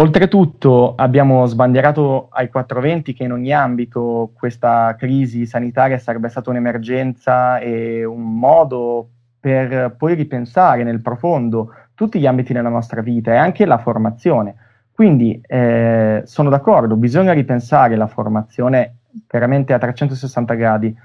Oltretutto 0.00 0.94
abbiamo 0.96 1.44
sbandierato 1.44 2.28
ai 2.30 2.48
420 2.48 3.12
che 3.12 3.24
in 3.24 3.32
ogni 3.32 3.52
ambito 3.52 4.32
questa 4.34 4.94
crisi 4.98 5.44
sanitaria 5.44 5.98
sarebbe 5.98 6.30
stata 6.30 6.48
un'emergenza 6.48 7.58
e 7.58 8.02
un 8.06 8.38
modo 8.38 9.10
per 9.38 9.94
poi 9.98 10.14
ripensare 10.14 10.84
nel 10.84 11.02
profondo 11.02 11.74
tutti 11.92 12.18
gli 12.18 12.26
ambiti 12.26 12.54
della 12.54 12.70
nostra 12.70 13.02
vita 13.02 13.34
e 13.34 13.36
anche 13.36 13.66
la 13.66 13.76
formazione. 13.76 14.54
Quindi 14.90 15.38
eh, 15.46 16.22
sono 16.24 16.48
d'accordo, 16.48 16.96
bisogna 16.96 17.34
ripensare 17.34 17.94
la 17.94 18.06
formazione 18.06 19.00
veramente 19.30 19.74
a 19.74 19.78
360 19.78 20.54
gradi 20.54 20.96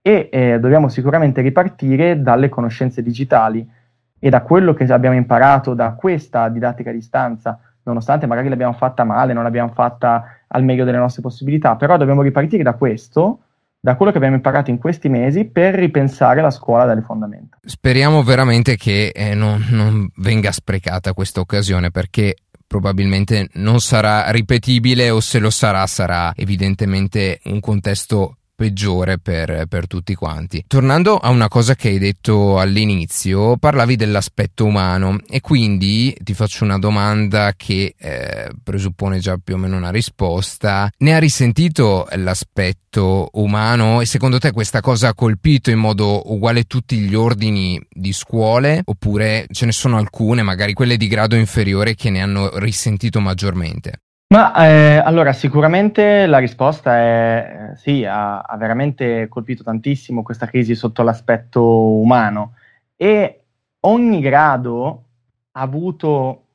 e 0.00 0.28
eh, 0.30 0.60
dobbiamo 0.60 0.86
sicuramente 0.86 1.40
ripartire 1.40 2.22
dalle 2.22 2.48
conoscenze 2.48 3.02
digitali 3.02 3.68
e 4.16 4.30
da 4.30 4.42
quello 4.42 4.74
che 4.74 4.84
abbiamo 4.84 5.16
imparato 5.16 5.74
da 5.74 5.94
questa 5.94 6.48
didattica 6.48 6.90
a 6.90 6.92
distanza 6.92 7.58
nonostante 7.84 8.26
magari 8.26 8.48
l'abbiamo 8.48 8.72
fatta 8.72 9.04
male, 9.04 9.32
non 9.32 9.42
l'abbiamo 9.42 9.72
fatta 9.74 10.24
al 10.48 10.64
meglio 10.64 10.84
delle 10.84 10.98
nostre 10.98 11.22
possibilità, 11.22 11.76
però 11.76 11.96
dobbiamo 11.96 12.22
ripartire 12.22 12.62
da 12.62 12.74
questo 12.74 13.40
da 13.84 13.96
quello 13.96 14.12
che 14.12 14.16
abbiamo 14.16 14.36
imparato 14.36 14.70
in 14.70 14.78
questi 14.78 15.10
mesi 15.10 15.44
per 15.44 15.74
ripensare 15.74 16.40
la 16.40 16.50
scuola 16.50 16.86
dalle 16.86 17.02
fondamenta. 17.02 17.58
Speriamo 17.62 18.22
veramente 18.22 18.76
che 18.78 19.12
eh, 19.14 19.34
non, 19.34 19.62
non 19.68 20.08
venga 20.16 20.52
sprecata 20.52 21.12
questa 21.12 21.40
occasione 21.40 21.90
perché 21.90 22.34
probabilmente 22.66 23.50
non 23.56 23.80
sarà 23.80 24.30
ripetibile 24.30 25.10
o 25.10 25.20
se 25.20 25.38
lo 25.38 25.50
sarà 25.50 25.86
sarà 25.86 26.32
evidentemente 26.34 27.40
un 27.44 27.60
contesto 27.60 28.38
peggiore 28.54 29.18
per, 29.18 29.66
per, 29.68 29.86
tutti 29.86 30.14
quanti. 30.14 30.64
Tornando 30.66 31.16
a 31.16 31.30
una 31.30 31.48
cosa 31.48 31.74
che 31.74 31.88
hai 31.88 31.98
detto 31.98 32.58
all'inizio, 32.58 33.56
parlavi 33.56 33.96
dell'aspetto 33.96 34.64
umano 34.64 35.18
e 35.28 35.40
quindi 35.40 36.16
ti 36.22 36.34
faccio 36.34 36.64
una 36.64 36.78
domanda 36.78 37.52
che 37.56 37.94
eh, 37.98 38.50
presuppone 38.62 39.18
già 39.18 39.38
più 39.42 39.54
o 39.54 39.58
meno 39.58 39.76
una 39.76 39.90
risposta. 39.90 40.90
Ne 40.98 41.14
ha 41.14 41.18
risentito 41.18 42.06
l'aspetto 42.12 43.28
umano 43.32 44.00
e 44.00 44.06
secondo 44.06 44.38
te 44.38 44.52
questa 44.52 44.80
cosa 44.80 45.08
ha 45.08 45.14
colpito 45.14 45.70
in 45.70 45.78
modo 45.78 46.32
uguale 46.32 46.64
tutti 46.64 46.98
gli 46.98 47.14
ordini 47.14 47.80
di 47.90 48.12
scuole 48.12 48.82
oppure 48.84 49.46
ce 49.50 49.66
ne 49.66 49.72
sono 49.72 49.96
alcune, 49.96 50.42
magari 50.42 50.72
quelle 50.74 50.96
di 50.96 51.08
grado 51.08 51.36
inferiore, 51.36 51.94
che 51.94 52.10
ne 52.10 52.22
hanno 52.22 52.58
risentito 52.58 53.20
maggiormente? 53.20 54.03
Ma 54.34 54.52
eh, 54.66 54.96
allora 54.96 55.32
sicuramente 55.32 56.26
la 56.26 56.38
risposta 56.38 56.96
è 56.96 57.70
eh, 57.70 57.76
sì, 57.76 58.04
ha, 58.04 58.40
ha, 58.40 58.56
veramente 58.56 59.28
colpito 59.28 59.62
tantissimo 59.62 60.24
questa 60.24 60.46
crisi 60.46 60.74
sotto 60.74 61.04
l'aspetto 61.04 61.62
umano 61.62 62.54
e 62.96 63.42
ogni 63.82 64.20
grado 64.20 65.04
ha 65.52 65.60
avuto 65.60 66.46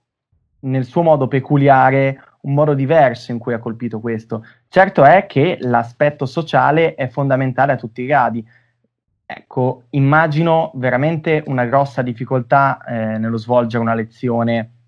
nel 0.64 0.84
suo 0.84 1.04
modo 1.04 1.30
peculiare 1.30 2.22
un 2.42 2.54
modo 2.54 2.74
diverso 2.74 3.32
in 3.32 3.38
cui 3.38 3.54
ha 3.54 3.60
colpito 3.60 4.02
questo. 4.02 4.44
Certo 4.68 5.06
è 5.06 5.26
che 5.26 5.58
l'aspetto 5.62 6.26
sociale 6.26 6.96
è 6.96 7.08
fondamentale 7.08 7.72
a 7.72 7.78
tutti 7.78 8.02
i 8.02 8.08
gradi. 8.08 8.46
Ecco, 9.26 9.84
immagino 9.92 10.72
veramente 10.76 11.46
una 11.48 11.64
grossa 11.64 12.02
difficoltà 12.02 12.84
eh, 12.84 13.18
nello 13.18 13.38
svolgere 13.38 13.82
una 13.82 13.94
lezione 13.94 14.79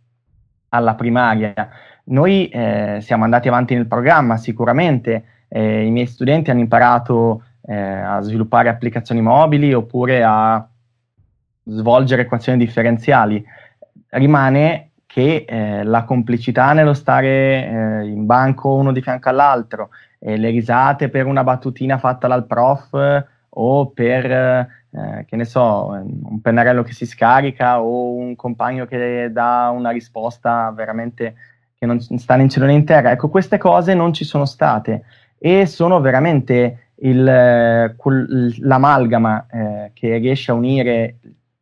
alla 0.73 0.95
primaria 0.95 1.69
noi 2.11 2.47
eh, 2.47 2.97
siamo 3.01 3.23
andati 3.23 3.47
avanti 3.47 3.75
nel 3.75 3.87
programma, 3.87 4.37
sicuramente 4.37 5.23
eh, 5.47 5.85
i 5.85 5.91
miei 5.91 6.07
studenti 6.07 6.49
hanno 6.49 6.61
imparato 6.61 7.43
eh, 7.65 7.75
a 7.75 8.21
sviluppare 8.21 8.69
applicazioni 8.69 9.21
mobili 9.21 9.73
oppure 9.73 10.23
a 10.23 10.65
svolgere 11.63 12.23
equazioni 12.23 12.57
differenziali. 12.57 13.43
Rimane 14.09 14.89
che 15.05 15.45
eh, 15.47 15.83
la 15.83 16.03
complicità 16.03 16.73
nello 16.73 16.93
stare 16.93 17.29
eh, 17.29 18.07
in 18.07 18.25
banco 18.25 18.73
uno 18.73 18.91
di 18.91 19.01
fianco 19.01 19.29
all'altro, 19.29 19.89
le 20.23 20.51
risate 20.51 21.09
per 21.09 21.25
una 21.25 21.43
battutina 21.43 21.97
fatta 21.97 22.27
dal 22.27 22.45
prof 22.45 23.25
o 23.49 23.87
per, 23.87 24.67
eh, 24.91 25.25
che 25.25 25.35
ne 25.35 25.45
so, 25.45 25.87
un 25.87 26.41
pennarello 26.41 26.83
che 26.83 26.93
si 26.93 27.05
scarica 27.05 27.81
o 27.81 28.13
un 28.13 28.35
compagno 28.35 28.85
che 28.85 29.29
dà 29.31 29.71
una 29.73 29.89
risposta 29.89 30.71
veramente 30.71 31.35
che 31.77 31.85
non 31.85 31.99
sta 31.99 32.35
né 32.35 32.43
in 32.43 32.49
cielo 32.49 32.65
né 32.65 32.73
in 32.73 32.85
terra. 32.85 33.11
Ecco, 33.11 33.29
queste 33.29 33.57
cose 33.57 33.93
non 33.93 34.13
ci 34.13 34.23
sono 34.23 34.45
state 34.45 35.03
e 35.37 35.65
sono 35.65 35.99
veramente 36.01 36.89
il, 37.01 37.93
quel, 37.97 38.55
l'amalgama 38.59 39.47
eh, 39.49 39.91
che 39.93 40.17
riesce 40.17 40.51
a 40.51 40.55
unire 40.55 41.15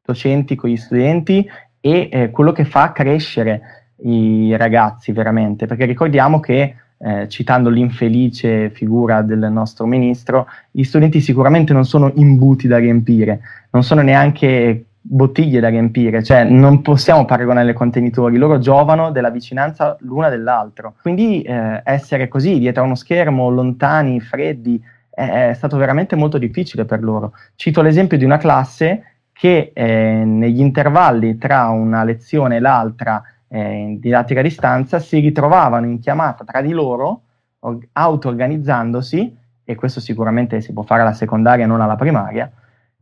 docenti 0.03 0.55
con 0.55 0.69
gli 0.69 0.75
studenti 0.75 1.50
e 1.79 2.09
eh, 2.12 2.29
quello 2.31 2.51
che 2.51 2.65
fa 2.65 2.91
crescere 2.91 3.93
i 4.01 4.55
ragazzi 4.57 5.12
veramente, 5.12 5.65
perché 5.65 5.86
ricordiamo 5.86 6.39
che 6.39 6.75
eh, 7.00 7.27
citando 7.29 7.70
l'infelice 7.70 8.70
figura 8.70 9.22
del 9.22 9.48
nostro 9.51 9.86
ministro, 9.86 10.48
gli 10.70 10.84
studenti 10.84 11.22
sicuramente 11.22 11.74
non 11.74 11.86
sono 11.86 12.12
imbuti 12.15 12.68
da 12.68 12.77
riempire, 12.77 13.39
non 13.72 13.84
sono 13.84 14.01
neanche 14.01 14.84
bottiglie 15.01 15.60
da 15.60 15.70
riempire, 15.70 16.22
cioè 16.24 16.44
non 16.44 16.82
possiamo 16.82 17.25
paragonare 17.25 17.72
i 17.72 17.74
contenitori, 17.74 18.38
loro 18.38 18.60
giovano 18.60 19.12
della 19.12 19.29
vicinanza 19.29 19.96
l'una 20.01 20.29
dell'altro. 20.29 20.96
Quindi 21.01 21.41
eh, 21.41 21.82
essere 21.86 22.27
così 22.27 22.60
dietro 22.60 22.84
a 22.84 22.86
uno 22.86 22.96
schermo, 22.96 23.50
lontani, 23.50 24.20
freddi, 24.20 24.82
è, 25.10 25.53
stato 25.53 25.77
veramente 25.77 26.15
molto 26.15 26.38
difficile 26.38 26.86
per 26.86 27.01
loro. 27.01 27.34
Cito 27.56 27.82
l'esempio 27.82 28.18
di 28.18 28.25
una 28.25 28.38
classe 28.38 29.03
che 29.32 29.72
eh, 29.74 30.24
negli 30.25 30.60
intervalli 30.60 31.38
tra 31.38 31.68
una 31.70 32.03
lezione 32.03 32.58
e 32.58 32.60
l'altra 32.60 33.24
eh, 33.50 33.72
in 33.74 34.00
didattica 34.00 34.39
a 34.39 34.44
distanza 34.44 35.00
si 35.00 35.20
ritrovavano 35.20 35.86
in 35.86 36.00
chiamata 36.00 36.44
tra 36.46 36.62
di 36.62 36.72
loro, 36.72 37.24
or- 37.60 37.86
auto-organizzandosi, 37.91 39.38
e 39.63 39.75
questo 39.75 40.00
sicuramente 40.00 40.62
si 40.62 40.74
può 40.74 40.84
fare 40.84 41.01
alla 41.01 41.13
secondaria, 41.13 41.68
non 41.68 41.82
alla 41.82 41.96
primaria, 41.96 42.51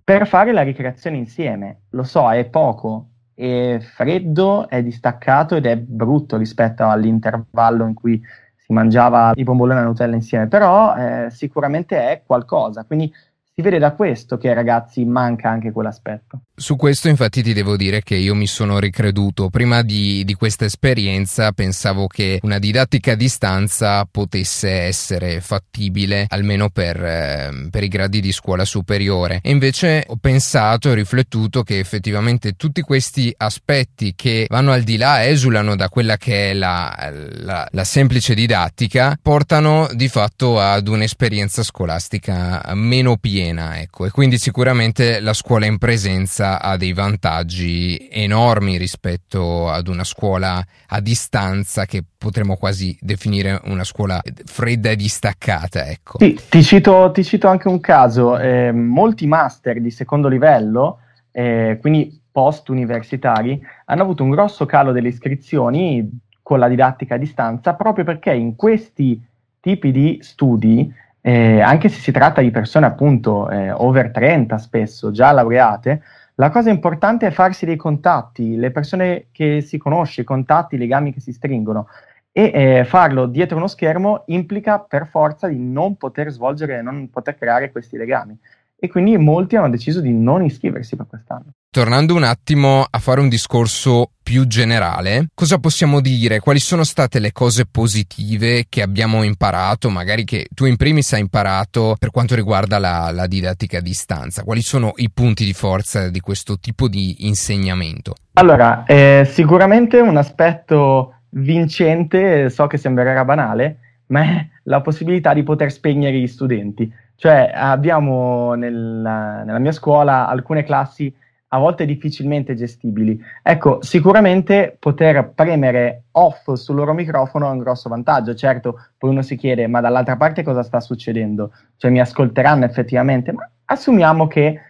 per 0.04 0.28
fare 0.28 0.52
la 0.52 0.64
ricreazione 0.64 1.18
insieme. 1.18 1.82
Lo 1.92 2.04
so, 2.04 2.30
è 2.32 2.46
poco, 2.46 3.08
è 3.34 3.78
freddo, 3.80 4.68
è 4.68 4.82
distaccato 4.82 5.56
ed 5.56 5.66
è 5.66 5.78
brutto 5.78 6.38
rispetto 6.38 6.88
all'intervallo 6.88 7.86
in 7.86 7.94
cui 7.94 8.22
si 8.56 8.74
mangiava 8.74 9.32
i 9.36 9.44
bomboloni 9.44 9.80
e 9.80 9.82
la 9.82 9.88
Nutella 9.88 10.16
insieme, 10.16 10.48
però 10.48 10.96
eh, 10.96 11.30
sicuramente 11.30 11.98
è 11.98 12.24
qualcosa. 12.26 12.84
Quindi 12.84 13.14
si 13.58 13.64
vede 13.64 13.80
da 13.80 13.94
questo 13.94 14.38
che 14.38 14.50
ai 14.50 14.54
ragazzi 14.54 15.04
manca 15.04 15.50
anche 15.50 15.72
quell'aspetto. 15.72 16.42
Su 16.56 16.76
questo 16.76 17.08
infatti 17.08 17.42
ti 17.42 17.54
devo 17.54 17.76
dire 17.76 18.04
che 18.04 18.14
io 18.16 18.36
mi 18.36 18.46
sono 18.46 18.78
ricreduto. 18.78 19.50
Prima 19.50 19.82
di, 19.82 20.24
di 20.26 20.36
questa 20.36 20.66
esperienza 20.66 21.52
pensavo 21.54 22.06
che 22.06 22.38
una 22.44 22.60
didattica 22.60 23.14
a 23.14 23.16
distanza 23.16 24.06
potesse 24.06 24.70
essere 24.70 25.42
fattibile 25.42 26.26
almeno 26.30 26.70
per, 26.70 27.04
eh, 27.04 27.68
per 27.72 27.82
i 27.82 27.88
gradi 27.88 28.22
di 28.22 28.32
scuola 28.32 28.64
superiore. 28.64 29.40
E 29.42 29.50
invece 29.50 30.04
ho 30.06 30.18
pensato 30.22 30.92
e 30.92 30.94
riflettuto 30.94 31.64
che 31.64 31.80
effettivamente 31.80 32.54
tutti 32.54 32.82
questi 32.82 33.34
aspetti 33.36 34.14
che 34.16 34.46
vanno 34.50 34.72
al 34.72 34.84
di 34.84 34.98
là, 34.98 35.26
esulano 35.26 35.76
da 35.76 35.90
quella 35.90 36.18
che 36.18 36.52
è 36.52 36.54
la, 36.54 37.12
la, 37.40 37.68
la 37.72 37.84
semplice 37.84 38.36
didattica, 38.36 39.18
portano 39.20 39.90
di 39.94 40.10
fatto 40.10 40.60
ad 40.60 40.88
un'esperienza 40.88 41.64
scolastica 41.64 42.62
meno 42.76 43.18
piena 43.18 43.46
piena, 43.48 43.80
ecco, 43.80 44.06
e 44.06 44.12
quindi 44.12 44.38
sicuramente 44.38 45.20
la 45.20 45.34
scuola 45.34 45.66
in 45.66 45.78
presenza 45.78 46.62
ha 46.62 46.76
dei 46.78 46.94
vantaggi 46.94 48.08
enormi 48.12 48.78
rispetto 48.78 49.70
ad 49.70 49.88
una 49.88 50.04
scuola 50.04 50.64
a 50.88 51.00
distanza 51.00 51.86
che 51.86 52.04
potremmo 52.18 52.56
quasi 52.56 52.98
definire 53.00 53.60
una 53.66 53.84
scuola 53.84 54.22
fredda 54.46 54.90
e 54.90 54.96
distaccata, 54.96 55.88
ecco. 55.88 56.18
Sì, 56.20 56.38
ti 56.50 56.64
cito, 56.64 57.12
ti 57.14 57.24
cito 57.24 57.48
anche 57.48 57.68
un 57.68 57.80
caso, 57.80 58.38
eh, 58.38 58.72
molti 58.72 59.28
master 59.28 59.80
di 59.80 59.92
secondo 59.92 60.28
livello, 60.28 61.00
eh, 61.32 61.78
quindi 61.80 62.22
post 62.32 62.70
universitari, 62.70 63.60
hanno 63.86 64.02
avuto 64.02 64.24
un 64.24 64.30
grosso 64.30 64.66
calo 64.66 64.92
delle 64.92 65.08
iscrizioni 65.08 66.08
con 66.44 66.60
la 66.60 66.68
didattica 66.68 67.16
a 67.16 67.18
distanza 67.18 67.74
proprio 67.74 68.06
perché 68.06 68.32
in 68.34 68.56
questi 68.56 69.22
tipi 69.60 69.92
di 69.92 70.20
studi 70.22 70.94
eh, 71.28 71.60
anche 71.60 71.90
se 71.90 72.00
si 72.00 72.14
tratta 72.14 72.40
di 72.40 72.52
persone 72.52 72.86
appunto 72.86 73.50
eh, 73.50 73.70
over 73.70 74.12
30 74.12 74.58
spesso, 74.58 75.12
già 75.12 75.34
laureate, 75.34 76.02
la 76.36 76.50
cosa 76.50 76.70
importante 76.70 77.28
è 77.28 77.32
farsi 77.32 77.66
dei 77.66 77.76
contatti, 77.76 78.56
le 78.56 78.72
persone 78.72 79.28
che 79.34 79.60
si 79.60 79.78
conosce, 79.78 80.22
i 80.22 80.24
contatti, 80.24 80.76
i 80.76 80.78
legami 80.78 81.12
che 81.12 81.20
si 81.20 81.34
stringono. 81.34 81.90
E 82.32 82.52
eh, 82.54 82.86
farlo 82.86 83.26
dietro 83.26 83.58
uno 83.58 83.68
schermo 83.68 84.24
implica 84.28 84.80
per 84.80 85.06
forza 85.08 85.48
di 85.50 85.58
non 85.60 85.98
poter 85.98 86.30
svolgere, 86.30 86.82
non 86.82 87.10
poter 87.10 87.36
creare 87.36 87.72
questi 87.74 87.98
legami 87.98 88.38
e 88.80 88.88
quindi 88.88 89.18
molti 89.18 89.56
hanno 89.56 89.70
deciso 89.70 90.02
di 90.02 90.14
non 90.14 90.44
iscriversi 90.44 90.96
per 90.96 91.08
quest'anno. 91.08 91.54
Tornando 91.70 92.16
un 92.16 92.24
attimo 92.24 92.86
a 92.90 93.00
fare 93.00 93.20
un 93.20 93.30
discorso 93.30 94.12
più 94.22 94.46
generale, 94.46 95.28
cosa 95.34 95.58
possiamo 95.58 96.00
dire? 96.00 96.40
Quali 96.40 96.60
sono 96.60 96.84
state 96.84 97.20
le 97.20 97.32
cose 97.32 97.66
positive 97.66 98.66
che 98.70 98.82
abbiamo 98.82 99.24
imparato, 99.24 99.90
magari 99.90 100.24
che 100.24 100.48
tu 100.54 100.66
in 100.66 100.76
primis 100.76 101.14
hai 101.14 101.22
imparato 101.22 101.96
per 101.98 102.12
quanto 102.12 102.36
riguarda 102.36 102.78
la, 102.78 103.12
la 103.12 103.28
didattica 103.28 103.80
a 103.80 103.82
distanza? 103.82 104.44
Quali 104.44 104.62
sono 104.62 104.94
i 104.98 105.10
punti 105.12 105.44
di 105.44 105.54
forza 105.54 106.10
di 106.10 106.20
questo 106.20 106.58
tipo 106.60 106.88
di 106.88 107.26
insegnamento? 107.28 108.16
Allora, 108.34 108.86
eh, 108.86 109.28
sicuramente 109.30 110.00
un 110.00 110.18
aspetto 110.18 111.14
vincente, 111.30 112.50
so 112.50 112.68
che 112.68 112.78
sembrerà 112.78 113.26
banale, 113.26 113.80
ma 114.08 114.22
è 114.22 114.48
la 114.64 114.82
possibilità 114.82 115.34
di 115.34 115.44
poter 115.44 115.72
spegnere 115.72 116.18
gli 116.18 116.28
studenti 116.28 116.92
cioè 117.18 117.52
abbiamo 117.54 118.54
nella, 118.54 119.44
nella 119.44 119.60
mia 119.60 119.72
scuola 119.72 120.28
alcune 120.28 120.64
classi 120.64 121.14
a 121.50 121.60
volte 121.60 121.86
difficilmente 121.86 122.56
gestibili. 122.56 123.20
Ecco, 123.42 123.82
sicuramente 123.82 124.76
poter 124.78 125.32
premere 125.34 126.04
off 126.12 126.52
sul 126.54 126.76
loro 126.76 126.94
microfono 126.94 127.48
è 127.48 127.52
un 127.52 127.58
grosso 127.58 127.90
vantaggio. 127.90 128.36
Certo, 128.36 128.88
poi 128.98 129.10
uno 129.12 129.22
si 129.22 129.36
chiede, 129.36 129.66
ma 129.68 129.82
dall'altra 129.82 130.18
parte 130.18 130.44
cosa 130.44 130.62
sta 130.62 130.80
succedendo? 130.80 131.54
Cioè 131.78 131.90
mi 131.90 132.00
ascolteranno 132.00 132.66
effettivamente? 132.66 133.32
Ma 133.32 133.50
assumiamo 133.66 134.28
che 134.28 134.62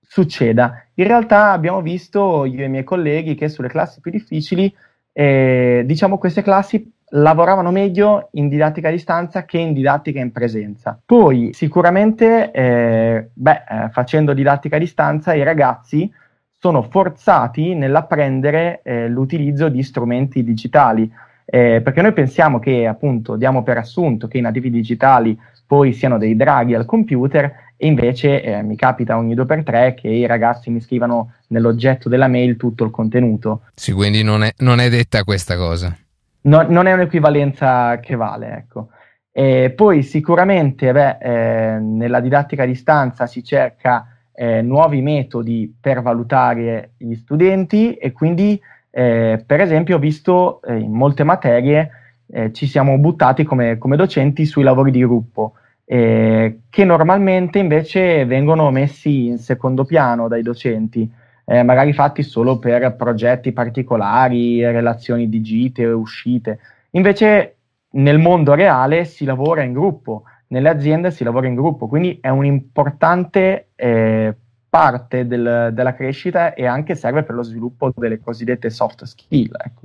succeda. 0.00 0.86
In 0.94 1.06
realtà 1.06 1.52
abbiamo 1.52 1.80
visto 1.80 2.44
io 2.44 2.62
e 2.62 2.66
i 2.66 2.68
miei 2.68 2.84
colleghi 2.84 3.34
che 3.34 3.48
sulle 3.48 3.68
classi 3.68 4.00
più 4.00 4.10
difficili, 4.10 4.72
eh, 5.12 5.82
diciamo 5.86 6.18
queste 6.18 6.42
classi 6.42 6.92
lavoravano 7.16 7.70
meglio 7.70 8.28
in 8.32 8.48
didattica 8.48 8.88
a 8.88 8.92
distanza 8.92 9.44
che 9.44 9.58
in 9.58 9.72
didattica 9.72 10.20
in 10.20 10.32
presenza. 10.32 10.98
Poi 11.04 11.50
sicuramente 11.52 12.50
eh, 12.50 13.28
beh, 13.32 13.62
eh, 13.68 13.88
facendo 13.90 14.32
didattica 14.32 14.76
a 14.76 14.80
distanza 14.80 15.34
i 15.34 15.42
ragazzi 15.42 16.10
sono 16.58 16.82
forzati 16.82 17.74
nell'apprendere 17.74 18.80
eh, 18.82 19.08
l'utilizzo 19.08 19.68
di 19.68 19.82
strumenti 19.82 20.42
digitali, 20.42 21.10
eh, 21.44 21.82
perché 21.84 22.00
noi 22.00 22.14
pensiamo 22.14 22.58
che 22.58 22.86
appunto 22.86 23.36
diamo 23.36 23.62
per 23.62 23.76
assunto 23.76 24.28
che 24.28 24.38
i 24.38 24.40
nativi 24.40 24.70
digitali 24.70 25.38
poi 25.66 25.92
siano 25.92 26.18
dei 26.18 26.36
draghi 26.36 26.74
al 26.74 26.86
computer 26.86 27.52
e 27.76 27.86
invece 27.86 28.42
eh, 28.42 28.62
mi 28.62 28.76
capita 28.76 29.16
ogni 29.16 29.34
due 29.34 29.46
per 29.46 29.62
tre 29.62 29.94
che 29.94 30.08
i 30.08 30.26
ragazzi 30.26 30.70
mi 30.70 30.80
scrivano 30.80 31.34
nell'oggetto 31.48 32.08
della 32.08 32.28
mail 32.28 32.56
tutto 32.56 32.84
il 32.84 32.90
contenuto. 32.90 33.62
Sì, 33.74 33.92
quindi 33.92 34.22
non 34.22 34.42
è, 34.42 34.52
non 34.58 34.80
è 34.80 34.88
detta 34.88 35.22
questa 35.22 35.56
cosa. 35.56 35.94
No, 36.46 36.62
non 36.68 36.86
è 36.86 36.92
un'equivalenza 36.92 37.98
che 38.00 38.16
vale, 38.16 38.54
ecco. 38.56 38.88
E 39.32 39.72
poi 39.74 40.02
sicuramente 40.02 40.92
beh, 40.92 41.18
eh, 41.20 41.78
nella 41.80 42.20
didattica 42.20 42.64
a 42.64 42.66
distanza 42.66 43.26
si 43.26 43.42
cerca 43.42 44.06
eh, 44.32 44.60
nuovi 44.62 45.00
metodi 45.00 45.74
per 45.80 46.02
valutare 46.02 46.92
gli 46.98 47.14
studenti 47.14 47.94
e 47.94 48.12
quindi 48.12 48.60
eh, 48.90 49.42
per 49.44 49.60
esempio 49.60 49.96
ho 49.96 49.98
visto 49.98 50.60
eh, 50.62 50.76
in 50.76 50.92
molte 50.92 51.24
materie 51.24 51.90
eh, 52.26 52.52
ci 52.52 52.66
siamo 52.66 52.96
buttati 52.98 53.42
come, 53.44 53.78
come 53.78 53.96
docenti 53.96 54.44
sui 54.44 54.62
lavori 54.62 54.90
di 54.90 55.00
gruppo 55.00 55.54
eh, 55.84 56.60
che 56.68 56.84
normalmente 56.84 57.58
invece 57.58 58.24
vengono 58.26 58.70
messi 58.70 59.26
in 59.26 59.38
secondo 59.38 59.84
piano 59.84 60.28
dai 60.28 60.42
docenti, 60.42 61.10
eh, 61.44 61.62
magari 61.62 61.92
fatti 61.92 62.22
solo 62.22 62.58
per 62.58 62.94
progetti 62.96 63.52
particolari, 63.52 64.64
relazioni 64.64 65.28
di 65.28 65.40
gite 65.42 65.84
uscite. 65.86 66.58
Invece 66.90 67.56
nel 67.90 68.18
mondo 68.18 68.54
reale 68.54 69.04
si 69.04 69.24
lavora 69.24 69.62
in 69.62 69.72
gruppo, 69.72 70.24
nelle 70.48 70.68
aziende 70.68 71.10
si 71.10 71.24
lavora 71.24 71.46
in 71.46 71.54
gruppo, 71.54 71.86
quindi 71.86 72.18
è 72.20 72.28
un'importante 72.28 73.68
eh, 73.74 74.34
parte 74.68 75.26
del, 75.26 75.70
della 75.72 75.94
crescita 75.94 76.54
e 76.54 76.66
anche 76.66 76.94
serve 76.94 77.22
per 77.22 77.34
lo 77.34 77.42
sviluppo 77.42 77.92
delle 77.94 78.20
cosiddette 78.20 78.70
soft 78.70 79.04
skill. 79.04 79.54
Ecco. 79.56 79.82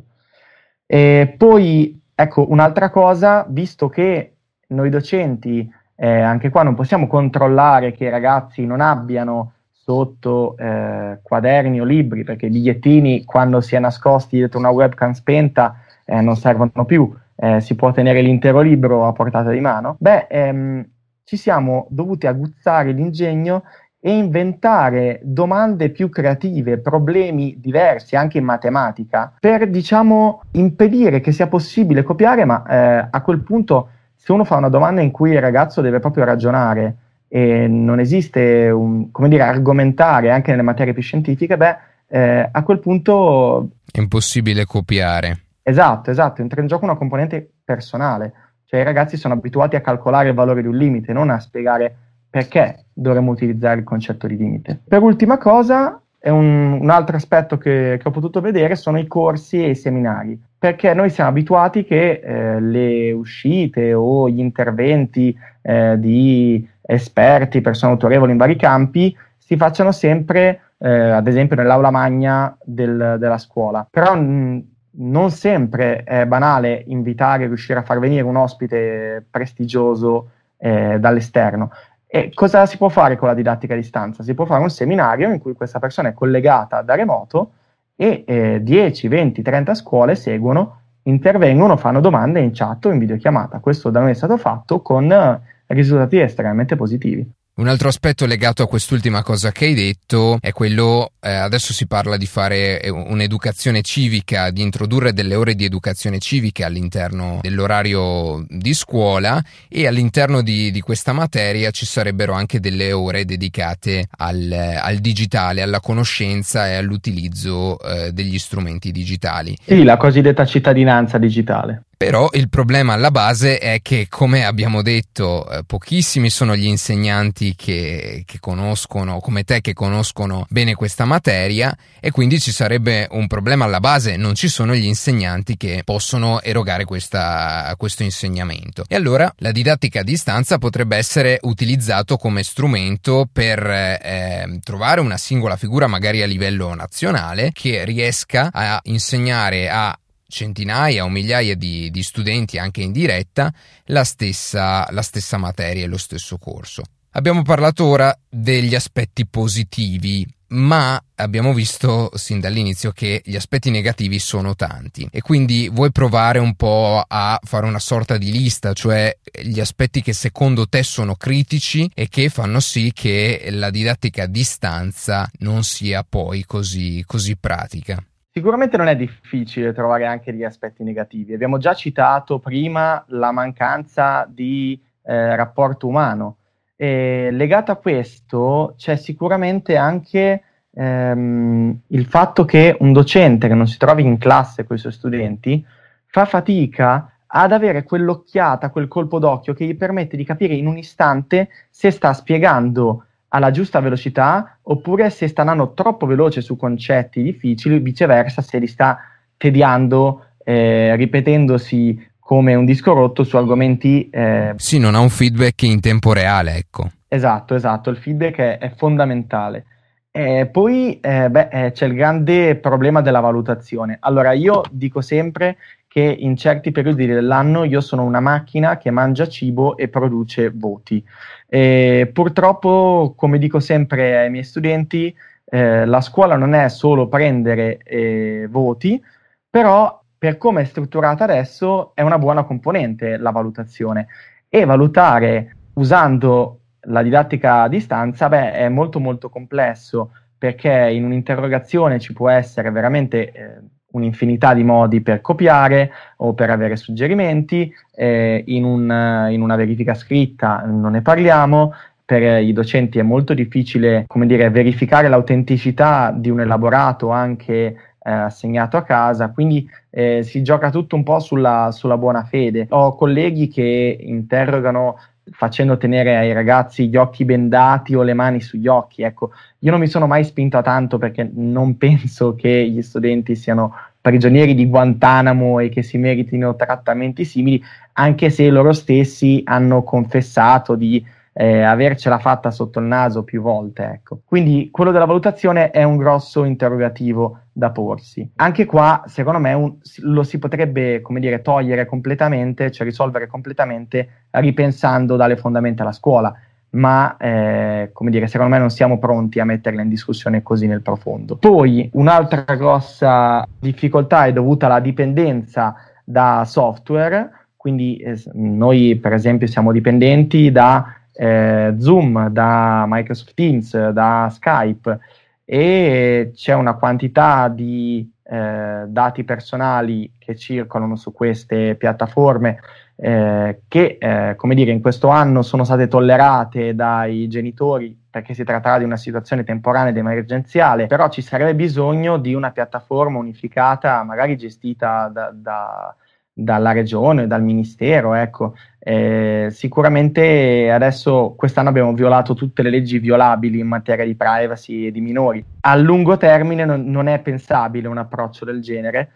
E 0.86 1.36
poi, 1.38 2.01
ecco, 2.16 2.50
un'altra 2.50 2.89
cosa, 2.89 3.46
visto 3.48 3.89
che 3.89 4.34
noi 4.68 4.89
docenti 4.89 5.72
eh, 5.96 6.22
anche 6.22 6.50
qua 6.50 6.63
non 6.63 6.75
possiamo 6.75 7.08
controllare 7.08 7.92
che 7.92 8.06
i 8.06 8.10
ragazzi 8.10 8.66
non 8.66 8.82
abbiano 8.82 9.54
sotto 9.89 10.55
eh, 10.55 11.17
quaderni 11.24 11.81
o 11.81 11.84
libri, 11.84 12.24
perché 12.24 12.46
i 12.46 12.51
bigliettini 12.51 13.25
quando 13.25 13.60
si 13.60 13.75
è 13.75 13.79
nascosti 13.79 14.38
dietro 14.38 14.60
una 14.60 14.69
webcam 14.69 15.13
spenta 15.13 15.79
eh, 16.05 16.22
non 16.22 16.36
servono 16.36 16.86
più, 16.86 17.12
eh, 17.36 17.60
si 17.60 17.74
può 17.74 17.91
tenere 17.91 18.22
l'intero 18.22 18.60
libro 18.60 19.08
a 19.08 19.13
portata 19.13 19.50
di 19.50 19.60
mano. 19.60 19.96
Beh, 19.98 20.27
ehm, 20.29 20.88
ci 21.24 21.38
siamo 21.38 21.88
dovuti 21.89 22.27
aguzzare 22.27 22.91
l'ingegno 22.91 23.63
e 24.00 24.15
inventare 24.15 25.22
domande 25.24 25.89
più 25.89 26.10
creative, 26.10 26.77
problemi 26.77 27.55
diversi 27.60 28.15
anche 28.15 28.38
in 28.38 28.43
matematica, 28.43 29.34
per 29.39 29.67
diciamo 29.72 30.43
impedire 30.51 31.19
che 31.19 31.31
sia 31.31 31.48
possibile 31.48 32.03
copiare, 32.03 32.46
ma 32.46 32.63
eh, 32.63 33.08
a 33.10 33.22
quel 33.24 33.41
punto 33.41 33.89
se 34.15 34.31
uno 34.31 34.43
fa 34.43 34.55
una 34.55 34.69
domanda 34.69 35.01
in 35.01 35.10
cui 35.10 35.31
il 35.31 35.41
ragazzo 35.41 35.81
deve 35.81 36.00
proprio 36.00 36.25
ragionare 36.25 36.96
e 37.29 37.67
non 37.67 38.00
esiste 38.00 38.69
un, 38.69 39.12
come 39.12 39.29
dire, 39.29 39.43
argomentare 39.43 40.31
anche 40.31 40.51
nelle 40.51 40.63
materie 40.63 40.93
più 40.93 41.03
scientifiche, 41.03 41.55
beh, 41.55 41.77
eh, 42.07 42.50
a 42.51 42.63
quel 42.63 42.79
punto... 42.79 43.69
È 43.89 44.00
impossibile 44.00 44.65
copiare. 44.65 45.43
Esatto, 45.62 46.09
esatto, 46.09 46.41
entra 46.41 46.62
in 46.62 46.67
gioco 46.67 46.86
una 46.86 46.95
componente 46.95 47.48
personale, 47.63 48.33
cioè 48.65 48.79
i 48.79 48.83
ragazzi 48.83 49.15
sono 49.15 49.36
abituati 49.36 49.75
a 49.75 49.81
calcolare 49.81 50.29
il 50.29 50.33
valore 50.33 50.62
di 50.62 50.67
un 50.67 50.75
limite, 50.75 51.13
non 51.13 51.29
a 51.29 51.39
spiegare 51.39 51.95
perché 52.29 52.86
dovremmo 52.91 53.31
utilizzare 53.31 53.79
il 53.79 53.86
concetto 53.86 54.25
di 54.25 54.36
limite. 54.36 54.79
Per 54.88 55.01
ultima 55.01 55.38
cosa, 55.38 56.01
un, 56.24 56.79
un, 56.81 56.89
altro 56.89 57.15
aspetto 57.15 57.57
che, 57.57 57.98
che, 58.01 58.07
ho 58.07 58.12
potuto 58.12 58.41
vedere 58.41 58.75
sono 58.75 59.00
i 59.00 59.07
corsi 59.07 59.63
e 59.63 59.69
i 59.69 59.75
seminari, 59.75 60.39
perché 60.57 60.93
noi 60.93 61.09
siamo 61.09 61.29
abituati 61.29 61.83
che 61.83 62.21
eh, 62.24 62.59
le 62.59 63.12
uscite 63.12 63.93
o 63.93 64.29
gli 64.29 64.39
interventi 64.39 65.36
eh, 65.62 65.95
di 66.00 66.67
esperti, 66.93 67.62
persone 67.62 67.91
autorevoli 67.91 68.31
in 68.31 68.38
vari 68.38 68.55
campi, 68.55 69.15
si 69.38 69.55
facciano 69.58 69.91
sempre, 69.91 70.74
eh, 70.77 70.89
ad 70.89 71.27
esempio, 71.27 71.55
nell'aula 71.55 71.91
magna 71.91 72.55
del, 72.63 73.17
della 73.19 73.38
scuola. 73.38 73.88
Però 73.89 74.15
mh, 74.15 74.63
non 75.01 75.29
sempre 75.29 76.03
è 76.03 76.25
banale 76.25 76.84
invitare, 76.88 77.46
riuscire 77.46 77.79
a 77.79 77.84
far 77.84 78.00
venire 78.00 78.24
un 78.24 78.36
ospite 78.36 79.24
prestigioso 79.29 80.31
eh, 80.58 80.98
dall'esterno. 81.00 81.72
E 82.07 82.31
cosa 82.33 82.66
si 82.66 82.77
può 82.77 82.90
fare 82.90 83.18
con 83.18 83.27
la 83.27 83.35
didattica 83.35 83.74
a 83.74 83.77
distanza? 83.77 84.24
Si 84.24 84.33
può 84.33 84.46
fare 84.46 84.64
un 84.64 84.72
seminario 84.72 85.31
in 85.31 85.40
cui 85.40 85.53
questa 85.53 85.77
persona 85.77 86.09
è 86.09 86.14
collegata 86.14 86.81
da 86.81 86.96
remoto 86.96 87.51
e 87.96 88.24
eh, 88.25 88.64
10, 88.64 89.07
20, 89.07 89.42
30 89.44 89.75
scuole 89.75 90.16
seguono, 90.16 90.79
intervengono, 91.03 91.77
fanno 91.77 92.00
domande 92.00 92.40
in 92.40 92.50
chat 92.51 92.85
o 92.85 92.92
in 92.92 92.98
videochiamata. 92.98 93.59
Questo 93.59 93.92
da 93.92 94.00
noi 94.00 94.11
è 94.11 94.16
stato 94.16 94.37
fatto 94.37 94.81
con 94.81 95.40
eh, 95.70 95.75
risultati 95.75 96.20
estremamente 96.20 96.75
positivi. 96.75 97.25
Un 97.60 97.68
altro 97.68 97.90
aspetto 97.90 98.25
legato 98.25 98.64
a 98.64 98.70
quest'ultima 98.70 99.22
cosa 99.22 99.51
che 99.51 99.66
hai 99.66 99.74
detto 99.74 100.38
è 100.40 100.53
quello, 100.53 101.12
eh, 101.20 101.29
adesso 101.29 101.74
si 101.74 101.88
parla 101.88 102.16
di 102.16 102.25
fare 102.25 102.79
eh, 102.79 102.90
un'educazione 102.90 103.82
civica, 103.82 104.50
di 104.50 104.62
introdurre 104.62 105.12
delle 105.12 105.36
ore 105.36 105.55
di 105.55 105.66
educazione 105.66 106.20
civica 106.20 106.68
all'interno 106.68 107.40
dell'orario 107.42 108.46
di 108.48 108.74
scuola 108.74 109.44
e 109.68 109.88
all'interno 109.88 110.42
di, 110.42 110.72
di 110.72 110.79
questa 110.79 111.12
materia 111.12 111.70
ci 111.72 111.86
sarebbero 111.86 112.32
anche 112.32 112.62
delle 112.62 112.94
ore 112.94 113.25
dedicate 113.25 114.05
al, 114.10 114.50
al 114.82 114.96
digitale, 115.00 115.62
alla 115.62 115.82
conoscenza 115.82 116.66
e 116.70 116.75
all'utilizzo 116.75 117.77
eh, 117.82 118.14
degli 118.14 118.40
strumenti 118.40 118.94
digitali. 118.94 119.58
Sì, 119.62 119.84
la 119.84 119.98
cosiddetta 119.98 120.46
cittadinanza 120.46 121.18
digitale. 121.18 121.84
Però 122.00 122.29
il 122.31 122.48
problema 122.48 122.94
alla 122.94 123.12
base 123.12 123.57
è 123.57 123.81
che, 123.81 124.07
come 124.07 124.46
abbiamo 124.46 124.81
detto, 124.81 125.46
eh, 125.51 125.66
pochissimi 125.66 126.29
sono 126.29 126.55
gli 126.55 126.66
insegnanti 126.66 127.55
che, 127.57 128.24
che, 128.25 128.40
conoscono, 128.40 129.20
come 129.20 129.44
te, 129.44 129.59
che 129.59 129.74
conoscono 129.74 130.46
bene 130.50 130.75
questa 130.75 131.03
materia 131.03 131.75
e 132.00 132.12
quindi 132.12 132.40
ci 132.40 132.53
sarebbe 132.53 133.05
un 133.12 133.27
problema 133.27 133.66
alla 133.66 133.81
base, 133.81 134.16
non 134.16 134.33
ci 134.33 134.48
sono 134.48 134.74
gli 134.75 134.85
insegnanti 134.85 135.57
che 135.57 135.81
possono 135.83 136.42
erogare 136.42 136.85
questa, 136.85 137.74
questo 137.75 138.03
insegnamento. 138.03 138.85
E 138.88 138.96
allora 138.96 139.29
la 139.40 139.51
didattica 139.51 140.00
a 140.00 140.03
distanza 140.03 140.57
potrebbe 140.57 140.96
essere 140.96 141.38
utilizzato 141.42 142.16
come 142.16 142.44
strumento 142.44 143.27
per 143.29 143.59
eh, 143.70 144.59
trovare 144.64 145.01
una 145.01 145.18
singola 145.18 145.57
figura, 145.57 145.88
magari 145.88 146.22
a 146.22 146.27
livello 146.27 146.74
nazionale, 146.74 147.50
che 147.51 147.83
riesca 147.83 148.51
a 148.53 148.79
insegnare 148.83 149.70
a 149.70 150.00
centinaia 150.29 151.03
o 151.03 151.09
migliaia 151.09 151.55
di, 151.55 151.92
di 151.92 152.03
studenti 152.03 152.57
anche 152.57 152.81
in 152.81 152.94
diretta 152.94 153.53
la 153.85 154.03
stessa, 154.03 154.87
la 154.92 155.01
stessa 155.01 155.37
materia 155.37 155.83
e 155.83 155.87
lo 155.87 155.98
stesso 155.98 156.37
corso. 156.37 156.83
Abbiamo 157.13 157.42
parlato 157.42 157.85
ora 157.85 158.15
degli 158.29 158.75
aspetti 158.75 159.25
positivi, 159.25 160.25
ma 160.50 161.01
abbiamo 161.15 161.53
visto 161.53 162.11
sin 162.13 162.39
dall'inizio 162.39 162.92
che 162.92 163.22
gli 163.25 163.35
aspetti 163.35 163.72
negativi 163.72 164.20
sono 164.20 164.55
tanti 164.55 165.07
e 165.11 165.22
quindi 165.22 165.70
vuoi 165.70 165.92
provare 165.92 166.37
un 166.37 166.55
po' 166.55 167.03
a 167.05 167.39
fare 167.44 167.65
una 167.65 167.79
sorta 167.79 168.18
di 168.18 168.31
lista, 168.31 168.74
cioè 168.74 169.15
gli 169.42 169.59
aspetti 169.59 170.01
che 170.03 170.13
secondo 170.13 170.68
te 170.68 170.83
sono 170.83 171.15
critici 171.15 171.89
e 171.96 172.07
che 172.09 172.29
fanno 172.29 172.59
sì 172.59 172.92
che 172.94 173.48
la 173.50 173.72
didattica 173.72 174.24
a 174.24 174.27
distanza 174.27 175.29
non 175.39 175.63
sia 175.63 176.05
poi 176.07 176.46
così, 176.46 177.03
così 177.07 177.35
pratica. 177.37 178.03
Sicuramente 178.31 178.77
non 178.77 178.87
è 178.87 178.96
difficile 178.96 179.74
trovare 179.74 180.05
anche 180.05 180.31
degli 180.31 180.44
aspetti 180.44 180.83
negativi. 180.83 181.33
Abbiamo 181.33 181.57
già 181.57 181.74
citato 181.74 182.37
prima 182.37 183.03
la 183.07 183.31
mancanza 183.31 184.27
di 184.29 184.79
eh, 185.01 185.35
rapporto 185.35 185.87
umano. 185.87 186.37
E 186.75 187.29
legato 187.31 187.72
a 187.72 187.75
questo 187.75 188.75
c'è 188.77 188.96
sicuramente 188.96 189.75
anche 189.75 190.44
ehm, 190.72 191.79
il 191.87 192.05
fatto 192.05 192.46
che 192.46 192.77
un 192.79 192.94
docente 192.94 193.48
che 193.48 193.55
non 193.55 193.68
si 193.68 193.77
trovi 193.77 194.03
in 194.03 194.18
classe 194.18 194.63
con 194.63 194.75
i 194.75 194.79
suoi 194.79 194.92
studenti 194.92 195.65
fa 196.05 196.25
fatica 196.25 197.11
ad 197.25 197.51
avere 197.51 197.83
quell'occhiata, 197.83 198.70
quel 198.70 198.87
colpo 198.87 199.20
d'occhio 199.20 199.53
che 199.53 199.65
gli 199.65 199.75
permette 199.75 200.15
di 200.15 200.24
capire 200.24 200.53
in 200.53 200.68
un 200.68 200.77
istante 200.77 201.50
se 201.70 201.92
sta 201.92 202.13
spiegando 202.13 203.05
alla 203.29 203.51
giusta 203.51 203.79
velocità 203.79 204.57
oppure 204.63 205.09
se 205.09 205.27
sta 205.27 205.42
andando 205.42 205.74
troppo 205.74 206.05
veloce 206.05 206.42
su 206.42 206.55
concetti 206.55 207.22
difficili, 207.24 207.79
viceversa 207.79 208.42
se 208.42 208.59
li 208.59 208.68
sta 208.68 209.00
tediando, 209.37 210.25
eh, 210.44 210.96
ripetendosi 210.96 212.07
come 212.20 212.53
un 212.53 212.65
disco 212.65 212.94
rotto 212.94 213.24
su 213.24 213.37
argomenti... 213.37 214.09
Eh... 214.09 214.53
Sì, 214.57 214.77
non 214.77 214.94
ha 214.94 215.00
un 215.00 215.09
feedback 215.09 215.63
in 215.63 215.79
tempo 215.79 216.13
reale, 216.13 216.55
ecco. 216.55 216.89
Esatto, 217.07 217.55
esatto, 217.55 217.89
il 217.89 217.98
feedback 217.98 218.37
è, 218.37 218.57
è 218.59 218.74
fondamentale. 218.75 219.65
Eh, 220.11 220.48
poi 220.51 221.00
eh, 221.00 221.29
beh, 221.29 221.48
eh, 221.51 221.72
c'è 221.72 221.85
il 221.85 221.94
grande 221.94 222.55
problema 222.55 223.01
della 223.01 223.20
valutazione. 223.20 223.98
Allora, 224.00 224.33
io 224.33 224.61
dico 224.70 225.01
sempre 225.01 225.57
che 225.90 226.02
in 226.02 226.38
certi 226.38 226.72
periodi 226.72 227.08
dell'anno 227.08 227.64
io 227.64 227.82
sono 227.82 228.04
una 228.04 228.20
macchina 228.20 228.78
che 228.78 228.92
mangia 228.92 229.28
cibo 229.28 229.75
e 229.75 229.88
produce 229.90 230.52
voti. 230.54 231.04
E 231.48 232.10
purtroppo, 232.14 233.14
come 233.18 233.40
dico 233.40 233.60
sempre 233.60 234.20
ai 234.20 234.30
miei 234.30 234.44
studenti, 234.44 235.14
eh, 235.46 235.86
la 235.86 236.00
scuola 236.00 236.38
non 236.38 236.54
è 236.54 236.70
solo 236.70 237.08
prendere 237.08 237.80
eh, 237.84 238.48
voti, 238.52 239.04
però 239.50 240.00
per 240.16 240.38
come 240.38 240.62
è 240.62 240.66
strutturata 240.66 241.24
adesso 241.24 241.96
è 241.96 242.04
una 242.04 242.20
buona 242.20 242.44
componente 242.44 243.18
la 243.18 243.32
valutazione 243.32 244.08
e 244.48 244.66
valutare 244.66 245.56
usando 245.74 246.60
la 246.82 247.02
didattica 247.02 247.64
a 247.64 247.68
distanza 247.68 248.30
beh, 248.30 248.52
è 248.52 248.70
molto 248.70 249.00
molto 249.00 249.30
complesso 249.30 250.12
perché 250.38 250.90
in 250.92 251.04
un'interrogazione 251.04 252.00
ci 252.00 252.14
può 252.14 252.30
essere 252.30 252.70
veramente 252.70 253.32
eh, 253.32 253.60
un'infinità 253.92 254.54
di 254.54 254.64
modi 254.64 255.02
per 255.02 255.22
copiare 255.22 255.92
o 256.18 256.34
per 256.34 256.50
avere 256.50 256.75
suggerimenti, 256.75 257.74
eh, 257.96 258.44
in, 258.48 258.64
un, 258.64 259.28
in, 259.32 259.42
una 259.42 259.56
verifica 259.56 259.94
scritta 259.94 260.64
non 260.66 260.92
ne 260.92 261.02
parliamo, 261.02 261.74
per 262.06 262.42
i 262.42 262.54
docenti 262.54 262.98
è 262.98 263.04
molto 263.04 263.36
difficile 263.36 264.06
come 264.08 264.25
dire, 264.25 264.50
verificare 264.50 265.10
l'autenticità 265.10 266.12
di 266.16 266.32
un 266.32 266.42
elaborato 266.42 267.10
anche 267.10 267.75
eh, 268.02 268.12
assegnato 268.12 268.78
a 268.78 268.84
casa, 268.84 269.30
quindi 269.30 269.70
eh, 269.92 270.24
si 270.24 270.42
gioca 270.42 270.72
tutto 270.72 270.96
un 270.96 271.04
po' 271.04 271.20
sulla, 271.20 271.70
sulla 271.72 271.98
buona 271.98 272.24
fede. 272.24 272.66
Ho 272.70 272.96
colleghi 272.96 273.48
che 273.48 273.98
interrogano 274.00 274.98
facendo 275.31 275.77
tenere 275.77 276.18
ai 276.18 276.33
ragazzi 276.33 276.87
gli 276.87 276.96
occhi 276.96 277.25
bendati 277.25 277.96
o 277.96 278.03
le 278.03 278.13
mani 278.13 278.42
sugli 278.42 278.68
occhi. 278.68 279.03
Ecco, 279.03 279.31
io 279.59 279.72
non 279.72 279.79
mi 279.79 279.87
sono 279.87 280.07
mai 280.07 280.24
spinto 280.24 280.61
tanto 280.61 280.98
perché 280.98 281.29
non 281.33 281.77
penso 281.77 282.35
che 282.35 282.70
gli 282.70 282.81
studenti 282.81 283.35
siano 283.35 283.74
prigionieri 284.01 284.55
di 284.55 284.65
Guantanamo 284.65 285.59
e 285.59 285.70
che 285.70 285.83
si 285.83 285.98
meritino 285.98 286.55
trattamenti 286.55 287.25
simili, 287.25 287.61
anche 287.94 288.29
se 288.29 288.50
loro 288.50 288.72
stessi 288.72 289.42
hanno 289.46 289.83
confessato 289.83 290.75
di 290.75 291.03
eh, 291.42 291.62
avercela 291.62 292.20
fatta 292.20 292.52
sotto 292.52 292.80
il 292.80 292.86
naso 292.86 293.24
più 293.24 293.42
volte. 293.42 293.84
Ecco. 293.86 294.20
Quindi 294.25 294.68
quello 294.72 294.92
della 294.92 295.06
valutazione 295.06 295.72
è 295.72 295.84
un 295.84 295.96
grosso 295.96 296.44
interrogativo 296.44 297.44
da 297.54 297.70
porsi. 297.70 298.30
Anche 298.36 298.66
qua, 298.66 299.04
secondo 299.06 299.40
me, 299.40 299.54
un, 299.54 299.75
lo 300.00 300.24
si 300.24 300.38
potrebbe, 300.38 301.00
come 301.00 301.22
dire, 301.22 301.42
togliere 301.42 301.86
completamente, 301.86 302.72
cioè 302.72 302.86
risolvere 302.86 303.28
completamente 303.28 304.25
ripensando 304.32 305.16
dalle 305.16 305.38
fondamenta 305.38 305.86
la 305.86 305.94
scuola. 305.94 306.36
Ma, 306.72 307.16
eh, 307.16 307.92
come 307.94 308.10
dire, 308.10 308.28
secondo 308.28 308.52
me 308.52 308.60
non 308.60 308.70
siamo 308.70 309.00
pronti 309.00 309.40
a 309.40 309.46
metterla 309.46 309.82
in 309.82 309.88
discussione 309.88 310.44
così 310.44 310.68
nel 310.68 310.82
profondo. 310.82 311.38
Poi, 311.38 311.90
un'altra 311.94 312.44
grossa 312.56 313.48
difficoltà 313.58 314.25
è 314.25 314.34
dovuta 314.34 314.66
alla 314.66 314.82
dipendenza 314.82 315.74
da 316.04 316.44
software, 316.46 317.32
quindi 317.56 317.96
eh, 317.96 318.22
noi, 318.34 318.98
per 318.98 319.14
esempio, 319.14 319.48
siamo 319.48 319.72
dipendenti 319.72 320.52
da 320.52 320.96
eh, 321.22 321.75
Zoom, 321.77 322.29
da 322.29 322.86
Microsoft 322.88 323.34
Teams, 323.34 323.90
da 323.90 324.29
Skype 324.32 325.00
e 325.44 326.32
c'è 326.34 326.53
una 326.53 326.75
quantità 326.75 327.50
di 327.50 328.10
eh, 328.24 328.84
dati 328.88 329.24
personali 329.25 330.14
che 330.18 330.38
circolano 330.38 330.96
su 330.96 331.12
queste 331.12 331.75
piattaforme 331.75 332.60
eh, 332.96 333.62
che, 333.68 333.98
eh, 334.00 334.36
come 334.38 334.55
dire, 334.55 334.72
in 334.72 334.79
questo 334.79 335.10
anno 335.10 335.42
sono 335.42 335.66
state 335.66 335.88
tollerate 335.88 336.74
dai 336.74 337.27
genitori 337.27 337.98
perché 338.10 338.34
si 338.34 338.44
tratterà 338.44 338.77
di 338.77 338.86
una 338.86 338.98
situazione 338.98 339.44
temporanea 339.44 339.90
ed 339.90 339.98
emergenziale, 339.98 340.88
però 340.88 341.10
ci 341.10 341.22
sarebbe 341.22 341.53
bisogno 341.53 342.18
di 342.18 342.34
una 342.34 342.51
piattaforma 342.51 343.18
unificata, 343.18 344.03
magari 344.03 344.38
gestita 344.38 345.10
da, 345.12 345.32
da 345.34 345.96
dalla 346.44 346.72
regione, 346.72 347.28
dal 347.28 347.44
ministero, 347.44 348.14
ecco. 348.14 348.56
Eh, 348.80 349.50
sicuramente 349.52 350.72
adesso 350.72 351.34
quest'anno 351.38 351.70
abbiamo 351.70 351.94
violato 351.94 352.34
tutte 352.34 352.62
le 352.64 352.70
leggi 352.70 352.98
violabili 352.98 353.60
in 353.60 353.68
materia 353.68 354.06
di 354.06 354.16
privacy 354.16 354.88
e 354.88 354.92
di 354.92 355.02
minori. 355.02 355.44
A 355.62 355.75
lungo 355.75 356.18
termine 356.18 356.66
non, 356.66 356.86
non 356.86 357.08
è 357.08 357.20
pensabile 357.20 357.88
un 357.88 357.98
approccio 357.98 358.46
del 358.46 358.62
genere, 358.62 359.12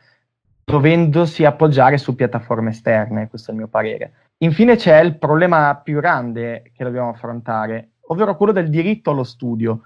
dovendosi 0.65 1.45
appoggiare 1.45 1.97
su 1.97 2.15
piattaforme 2.15 2.71
esterne, 2.71 3.29
questo 3.29 3.51
è 3.51 3.53
il 3.53 3.59
mio 3.59 3.69
parere. 3.69 4.13
Infine 4.39 4.75
c'è 4.75 5.01
il 5.01 5.17
problema 5.17 5.79
più 5.81 5.99
grande 5.99 6.71
che 6.75 6.83
dobbiamo 6.83 7.09
affrontare, 7.09 7.91
ovvero 8.07 8.35
quello 8.35 8.51
del 8.51 8.69
diritto 8.69 9.11
allo 9.11 9.23
studio. 9.23 9.81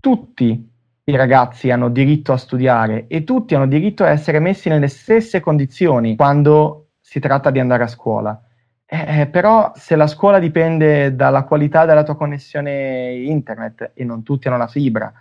Tutti 0.00 0.69
i 1.10 1.16
ragazzi 1.16 1.70
hanno 1.70 1.90
diritto 1.90 2.32
a 2.32 2.36
studiare 2.36 3.06
e 3.08 3.24
tutti 3.24 3.54
hanno 3.54 3.66
diritto 3.66 4.04
a 4.04 4.08
essere 4.08 4.38
messi 4.38 4.68
nelle 4.68 4.88
stesse 4.88 5.40
condizioni 5.40 6.16
quando 6.16 6.90
si 7.00 7.20
tratta 7.20 7.50
di 7.50 7.58
andare 7.58 7.82
a 7.82 7.88
scuola. 7.88 8.40
Eh, 8.86 9.20
eh, 9.20 9.26
però 9.26 9.72
se 9.74 9.94
la 9.94 10.06
scuola 10.06 10.38
dipende 10.38 11.14
dalla 11.14 11.44
qualità 11.44 11.84
della 11.84 12.02
tua 12.02 12.16
connessione 12.16 13.12
internet 13.12 13.92
e 13.94 14.04
non 14.04 14.22
tutti 14.22 14.48
hanno 14.48 14.56
la 14.56 14.66
fibra, 14.66 15.12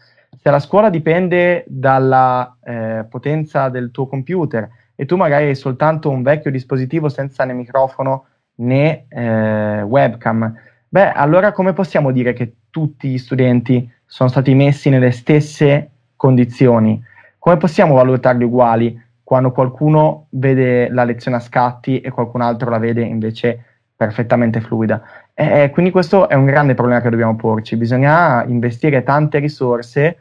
se 0.42 0.50
la 0.50 0.60
scuola 0.60 0.90
dipende 0.90 1.66
dalla 1.68 2.58
eh, 2.64 3.06
potenza 3.10 3.70
del 3.70 3.92
tuo 3.92 4.08
computer 4.08 4.70
e 4.96 5.06
tu 5.06 5.16
magari 5.16 5.46
hai 5.46 5.56
soltanto 5.56 6.10
un 6.10 6.24
vecchio 6.24 6.52
dispositivo 6.52 7.10
senza 7.10 7.46
né 7.46 7.54
microfono 7.54 8.26
né 8.56 9.06
eh, 9.08 9.82
webcam, 9.82 10.54
beh, 10.88 11.12
allora 11.12 11.52
come 11.52 11.74
possiamo 11.74 12.12
dire 12.12 12.34
che 12.34 12.56
tutti 12.70 13.10
gli 13.10 13.18
studenti 13.18 13.90
sono 14.12 14.28
stati 14.28 14.56
messi 14.56 14.90
nelle 14.90 15.12
stesse 15.12 15.92
condizioni. 16.16 17.00
Come 17.38 17.58
possiamo 17.58 17.94
valutarli 17.94 18.44
uguali 18.44 19.00
quando 19.24 19.52
qualcuno 19.52 20.26
vede 20.32 20.90
la 20.90 21.04
lezione 21.04 21.38
a 21.38 21.40
scatti 21.40 22.02
e 22.02 22.10
qualcun 22.10 22.42
altro 22.42 22.72
la 22.72 22.80
vede 22.80 23.04
invece 23.04 23.64
perfettamente 23.96 24.62
fluida? 24.62 25.00
E 25.32 25.70
quindi 25.72 25.92
questo 25.92 26.28
è 26.28 26.34
un 26.34 26.46
grande 26.46 26.74
problema 26.74 27.02
che 27.02 27.12
dobbiamo 27.12 27.36
porci. 27.36 27.78
Bisogna 27.78 28.44
investire 28.46 29.04
tante 29.04 29.38
risorse 29.38 30.18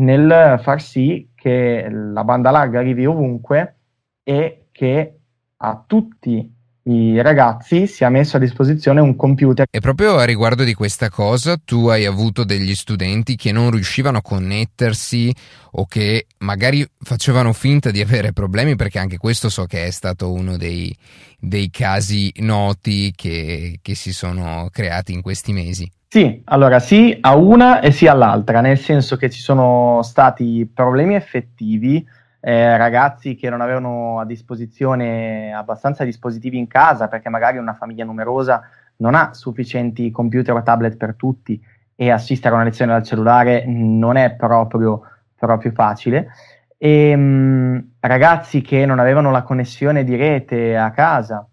nel 0.00 0.58
far 0.60 0.82
sì 0.82 1.30
che 1.32 1.88
la 1.88 2.24
banda 2.24 2.50
larga 2.50 2.80
arrivi 2.80 3.06
ovunque 3.06 3.76
e 4.24 4.66
che 4.72 5.18
a 5.58 5.84
tutti 5.86 6.56
i 6.90 7.20
ragazzi 7.20 7.86
si 7.86 8.04
è 8.04 8.08
messo 8.08 8.36
a 8.36 8.40
disposizione 8.40 9.00
un 9.00 9.14
computer. 9.14 9.66
E 9.70 9.80
proprio 9.80 10.16
a 10.16 10.24
riguardo 10.24 10.64
di 10.64 10.74
questa 10.74 11.10
cosa, 11.10 11.56
tu 11.62 11.88
hai 11.88 12.06
avuto 12.06 12.44
degli 12.44 12.74
studenti 12.74 13.36
che 13.36 13.52
non 13.52 13.70
riuscivano 13.70 14.18
a 14.18 14.22
connettersi 14.22 15.34
o 15.72 15.86
che 15.86 16.26
magari 16.38 16.86
facevano 16.98 17.52
finta 17.52 17.90
di 17.90 18.00
avere 18.00 18.32
problemi, 18.32 18.74
perché 18.74 18.98
anche 18.98 19.18
questo 19.18 19.48
so 19.50 19.66
che 19.66 19.84
è 19.84 19.90
stato 19.90 20.32
uno 20.32 20.56
dei, 20.56 20.94
dei 21.38 21.68
casi 21.70 22.32
noti 22.38 23.12
che, 23.14 23.78
che 23.82 23.94
si 23.94 24.12
sono 24.12 24.68
creati 24.72 25.12
in 25.12 25.20
questi 25.20 25.52
mesi. 25.52 25.90
Sì, 26.10 26.40
allora 26.46 26.78
sì 26.78 27.18
a 27.20 27.36
una 27.36 27.80
e 27.80 27.90
sì 27.90 28.06
all'altra, 28.06 28.62
nel 28.62 28.78
senso 28.78 29.16
che 29.16 29.28
ci 29.28 29.40
sono 29.40 30.00
stati 30.02 30.66
problemi 30.72 31.14
effettivi 31.14 32.02
eh, 32.40 32.76
ragazzi 32.76 33.34
che 33.34 33.50
non 33.50 33.60
avevano 33.60 34.20
a 34.20 34.24
disposizione 34.24 35.52
abbastanza 35.52 36.04
dispositivi 36.04 36.56
in 36.56 36.68
casa 36.68 37.08
perché 37.08 37.28
magari 37.28 37.58
una 37.58 37.74
famiglia 37.74 38.04
numerosa 38.04 38.62
non 38.96 39.14
ha 39.14 39.34
sufficienti 39.34 40.10
computer 40.10 40.54
o 40.54 40.62
tablet 40.62 40.96
per 40.96 41.14
tutti 41.14 41.60
e 41.94 42.10
assistere 42.10 42.54
a 42.54 42.58
una 42.58 42.64
lezione 42.64 42.92
dal 42.92 43.02
cellulare 43.02 43.64
non 43.66 44.16
è 44.16 44.34
proprio, 44.34 45.02
proprio 45.34 45.72
facile. 45.72 46.28
E, 46.76 47.10
ehm, 47.10 47.20
mh, 47.20 47.90
ragazzi 48.00 48.60
che 48.60 48.86
non 48.86 49.00
avevano 49.00 49.32
la 49.32 49.42
connessione 49.42 50.04
di 50.04 50.14
rete 50.14 50.76
a 50.76 50.92
casa, 50.92 51.44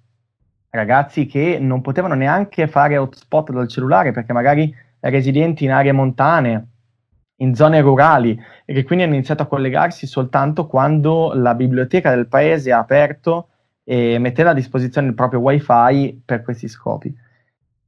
ragazzi 0.69 1.25
che 1.25 1.57
non 1.59 1.81
potevano 1.81 2.13
neanche 2.13 2.67
fare 2.67 2.97
hotspot 2.97 3.51
dal 3.51 3.67
cellulare 3.67 4.11
perché 4.11 4.33
magari 4.33 4.73
residenti 4.99 5.63
in 5.65 5.71
aree 5.71 5.91
montane 5.91 6.67
in 7.37 7.55
zone 7.55 7.81
rurali 7.81 8.39
e 8.63 8.73
che 8.73 8.83
quindi 8.83 9.03
hanno 9.03 9.15
iniziato 9.15 9.43
a 9.43 9.47
collegarsi 9.47 10.07
soltanto 10.07 10.67
quando 10.67 11.33
la 11.33 11.53
biblioteca 11.55 12.13
del 12.13 12.27
paese 12.27 12.71
ha 12.71 12.79
aperto 12.79 13.49
e 13.83 14.17
metteva 14.19 14.51
a 14.51 14.53
disposizione 14.53 15.07
il 15.07 15.13
proprio 15.13 15.39
wifi 15.39 16.21
per 16.23 16.41
questi 16.43 16.67
scopi. 16.67 17.13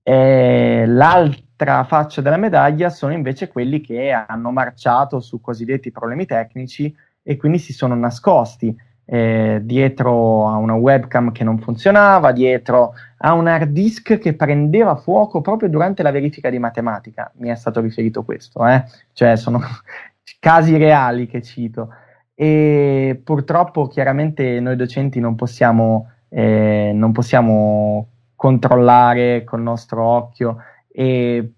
E 0.03 0.85
l'altra 0.85 1.83
faccia 1.83 2.21
della 2.21 2.37
medaglia 2.37 2.89
sono 2.89 3.13
invece 3.13 3.47
quelli 3.47 3.81
che 3.81 4.11
hanno 4.11 4.51
marciato 4.51 5.19
su 5.19 5.41
cosiddetti 5.41 5.91
problemi 5.91 6.25
tecnici 6.25 6.95
e 7.23 7.35
quindi 7.35 7.57
si 7.57 7.73
sono 7.73 7.95
nascosti 7.95 8.75
eh, 9.09 9.61
dietro 9.63 10.47
a 10.47 10.57
una 10.57 10.73
webcam 10.73 11.31
che 11.31 11.45
non 11.45 11.59
funzionava, 11.59 12.33
dietro 12.33 12.93
a 13.19 13.33
un 13.33 13.47
hard 13.47 13.71
disk 13.71 14.17
che 14.17 14.33
prendeva 14.33 14.97
fuoco 14.97 15.39
proprio 15.39 15.69
durante 15.69 16.03
la 16.03 16.11
verifica 16.11 16.49
di 16.49 16.59
matematica. 16.59 17.31
Mi 17.37 17.47
è 17.47 17.55
stato 17.55 17.79
riferito 17.79 18.23
questo, 18.23 18.67
eh? 18.67 18.83
cioè 19.13 19.37
sono 19.37 19.61
casi 20.39 20.75
reali 20.77 21.27
che 21.27 21.41
cito. 21.41 21.89
E 22.35 23.19
purtroppo, 23.23 23.87
chiaramente, 23.87 24.59
noi 24.59 24.75
docenti 24.75 25.19
non 25.21 25.35
possiamo, 25.35 26.11
eh, 26.27 26.91
non 26.93 27.13
possiamo 27.13 28.09
controllare 28.35 29.43
col 29.45 29.61
nostro 29.61 30.03
occhio 30.03 30.57
e 30.91 31.53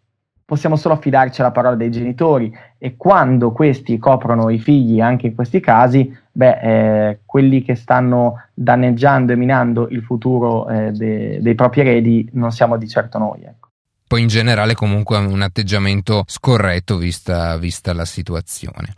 possiamo 0.50 0.78
solo 0.78 0.96
affidarci 0.96 1.42
alla 1.42 1.52
parola 1.52 1.76
dei 1.76 1.92
genitori 1.92 2.52
e 2.80 2.98
quando 2.98 3.52
questi 3.52 4.00
coprono 4.00 4.50
i 4.50 4.58
figli 4.58 5.00
anche 5.00 5.28
in 5.28 5.36
questi 5.36 5.60
casi, 5.60 6.12
beh, 6.40 6.60
eh, 6.62 7.20
quelli 7.26 7.62
che 7.64 7.76
stanno 7.76 8.46
danneggiando 8.54 9.34
e 9.34 9.36
minando 9.36 9.90
il 9.90 10.02
futuro 10.04 10.70
eh, 10.70 10.92
de- 10.92 11.40
dei 11.42 11.54
propri 11.54 11.82
eredi 11.82 12.30
non 12.34 12.52
siamo 12.52 12.78
di 12.78 12.88
certo 12.88 13.18
noi. 13.18 13.44
Ecco. 13.44 13.68
Poi 14.08 14.22
in 14.22 14.28
generale 14.28 14.74
comunque 14.74 15.18
un 15.18 15.42
atteggiamento 15.42 16.24
scorretto 16.26 16.96
vista, 16.96 17.58
vista 17.58 17.94
la 17.94 18.06
situazione. 18.06 18.94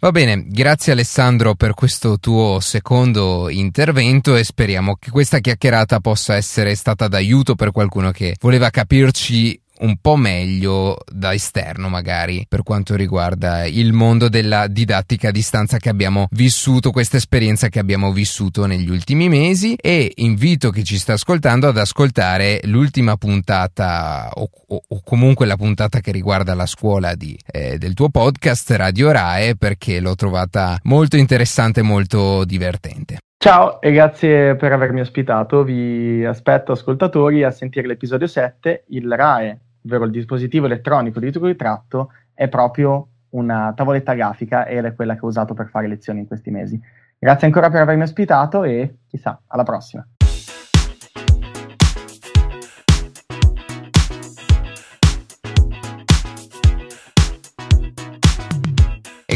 Va 0.00 0.10
bene, 0.10 0.44
grazie 0.48 0.92
Alessandro 0.92 1.54
per 1.54 1.74
questo 1.74 2.18
tuo 2.18 2.58
secondo 2.58 3.48
intervento 3.48 4.34
e 4.34 4.42
speriamo 4.42 4.96
che 4.96 5.10
questa 5.10 5.38
chiacchierata 5.38 6.00
possa 6.00 6.34
essere 6.34 6.74
stata 6.74 7.06
d'aiuto 7.06 7.54
per 7.54 7.70
qualcuno 7.70 8.10
che 8.10 8.34
voleva 8.40 8.70
capirci 8.70 9.61
un 9.82 9.96
po' 10.00 10.16
meglio 10.16 10.98
da 11.10 11.32
esterno 11.34 11.88
magari 11.88 12.44
per 12.48 12.62
quanto 12.62 12.94
riguarda 12.94 13.64
il 13.64 13.92
mondo 13.92 14.28
della 14.28 14.66
didattica 14.66 15.28
a 15.28 15.32
distanza 15.32 15.78
che 15.78 15.88
abbiamo 15.88 16.26
vissuto, 16.30 16.90
questa 16.90 17.16
esperienza 17.16 17.68
che 17.68 17.78
abbiamo 17.78 18.12
vissuto 18.12 18.66
negli 18.66 18.90
ultimi 18.90 19.28
mesi 19.28 19.74
e 19.74 20.12
invito 20.16 20.70
chi 20.70 20.84
ci 20.84 20.98
sta 20.98 21.14
ascoltando 21.14 21.68
ad 21.68 21.76
ascoltare 21.76 22.60
l'ultima 22.64 23.16
puntata 23.16 24.30
o, 24.34 24.48
o, 24.68 24.80
o 24.88 25.02
comunque 25.02 25.46
la 25.46 25.56
puntata 25.56 26.00
che 26.00 26.12
riguarda 26.12 26.54
la 26.54 26.66
scuola 26.66 27.14
di, 27.14 27.36
eh, 27.50 27.78
del 27.78 27.94
tuo 27.94 28.08
podcast 28.08 28.70
Radio 28.72 29.10
Rae 29.10 29.56
perché 29.56 30.00
l'ho 30.00 30.14
trovata 30.14 30.78
molto 30.84 31.16
interessante 31.16 31.80
e 31.80 31.84
molto 31.84 32.44
divertente. 32.44 33.18
Ciao 33.42 33.80
e 33.80 33.90
grazie 33.90 34.54
per 34.54 34.72
avermi 34.72 35.00
ospitato. 35.00 35.64
Vi 35.64 36.24
aspetto 36.24 36.70
ascoltatori 36.70 37.42
a 37.42 37.50
sentire 37.50 37.88
l'episodio 37.88 38.28
7, 38.28 38.84
il 38.90 39.12
RAE, 39.12 39.58
ovvero 39.84 40.04
il 40.04 40.10
dispositivo 40.10 40.66
elettronico 40.66 41.20
di 41.20 41.30
ritratto, 41.30 42.12
è 42.34 42.48
proprio 42.48 43.08
una 43.30 43.72
tavoletta 43.74 44.14
grafica 44.14 44.66
ed 44.66 44.84
è 44.84 44.94
quella 44.94 45.14
che 45.14 45.24
ho 45.24 45.28
usato 45.28 45.54
per 45.54 45.68
fare 45.68 45.88
lezioni 45.88 46.20
in 46.20 46.26
questi 46.26 46.50
mesi. 46.50 46.80
Grazie 47.18 47.46
ancora 47.46 47.70
per 47.70 47.82
avermi 47.82 48.02
ospitato 48.02 48.64
e 48.64 48.96
chissà, 49.06 49.40
alla 49.46 49.62
prossima. 49.62 50.06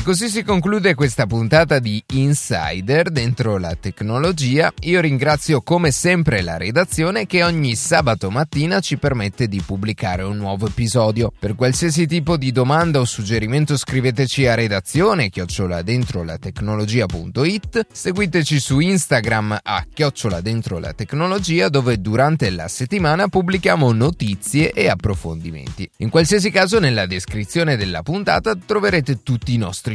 Così 0.06 0.28
si 0.28 0.44
conclude 0.44 0.94
questa 0.94 1.26
puntata 1.26 1.80
di 1.80 2.00
Insider 2.12 3.10
dentro 3.10 3.58
la 3.58 3.74
tecnologia. 3.74 4.72
Io 4.82 5.00
ringrazio 5.00 5.62
come 5.62 5.90
sempre 5.90 6.42
la 6.42 6.56
redazione 6.56 7.26
che 7.26 7.42
ogni 7.42 7.74
sabato 7.74 8.30
mattina 8.30 8.78
ci 8.78 8.98
permette 8.98 9.48
di 9.48 9.60
pubblicare 9.60 10.22
un 10.22 10.36
nuovo 10.36 10.68
episodio. 10.68 11.32
Per 11.36 11.56
qualsiasi 11.56 12.06
tipo 12.06 12.36
di 12.36 12.52
domanda 12.52 13.00
o 13.00 13.04
suggerimento 13.04 13.76
scriveteci 13.76 14.46
a 14.46 14.54
redazione 14.54 15.28
chiocciola 15.28 15.82
dentro 15.82 16.22
la 16.22 16.38
tecnologia.it, 16.38 17.86
seguiteci 17.90 18.60
su 18.60 18.78
Instagram 18.78 19.58
a 19.60 19.84
chiocciola 19.92 20.40
dentro 20.40 20.78
la 20.78 20.92
tecnologia 20.92 21.68
dove 21.68 22.00
durante 22.00 22.50
la 22.50 22.68
settimana 22.68 23.26
pubblichiamo 23.26 23.90
notizie 23.90 24.70
e 24.70 24.88
approfondimenti. 24.88 25.90
In 25.96 26.10
qualsiasi 26.10 26.52
caso 26.52 26.78
nella 26.78 27.06
descrizione 27.06 27.76
della 27.76 28.04
puntata 28.04 28.54
troverete 28.54 29.24
tutti 29.24 29.52
i 29.52 29.56
nostri 29.56 29.94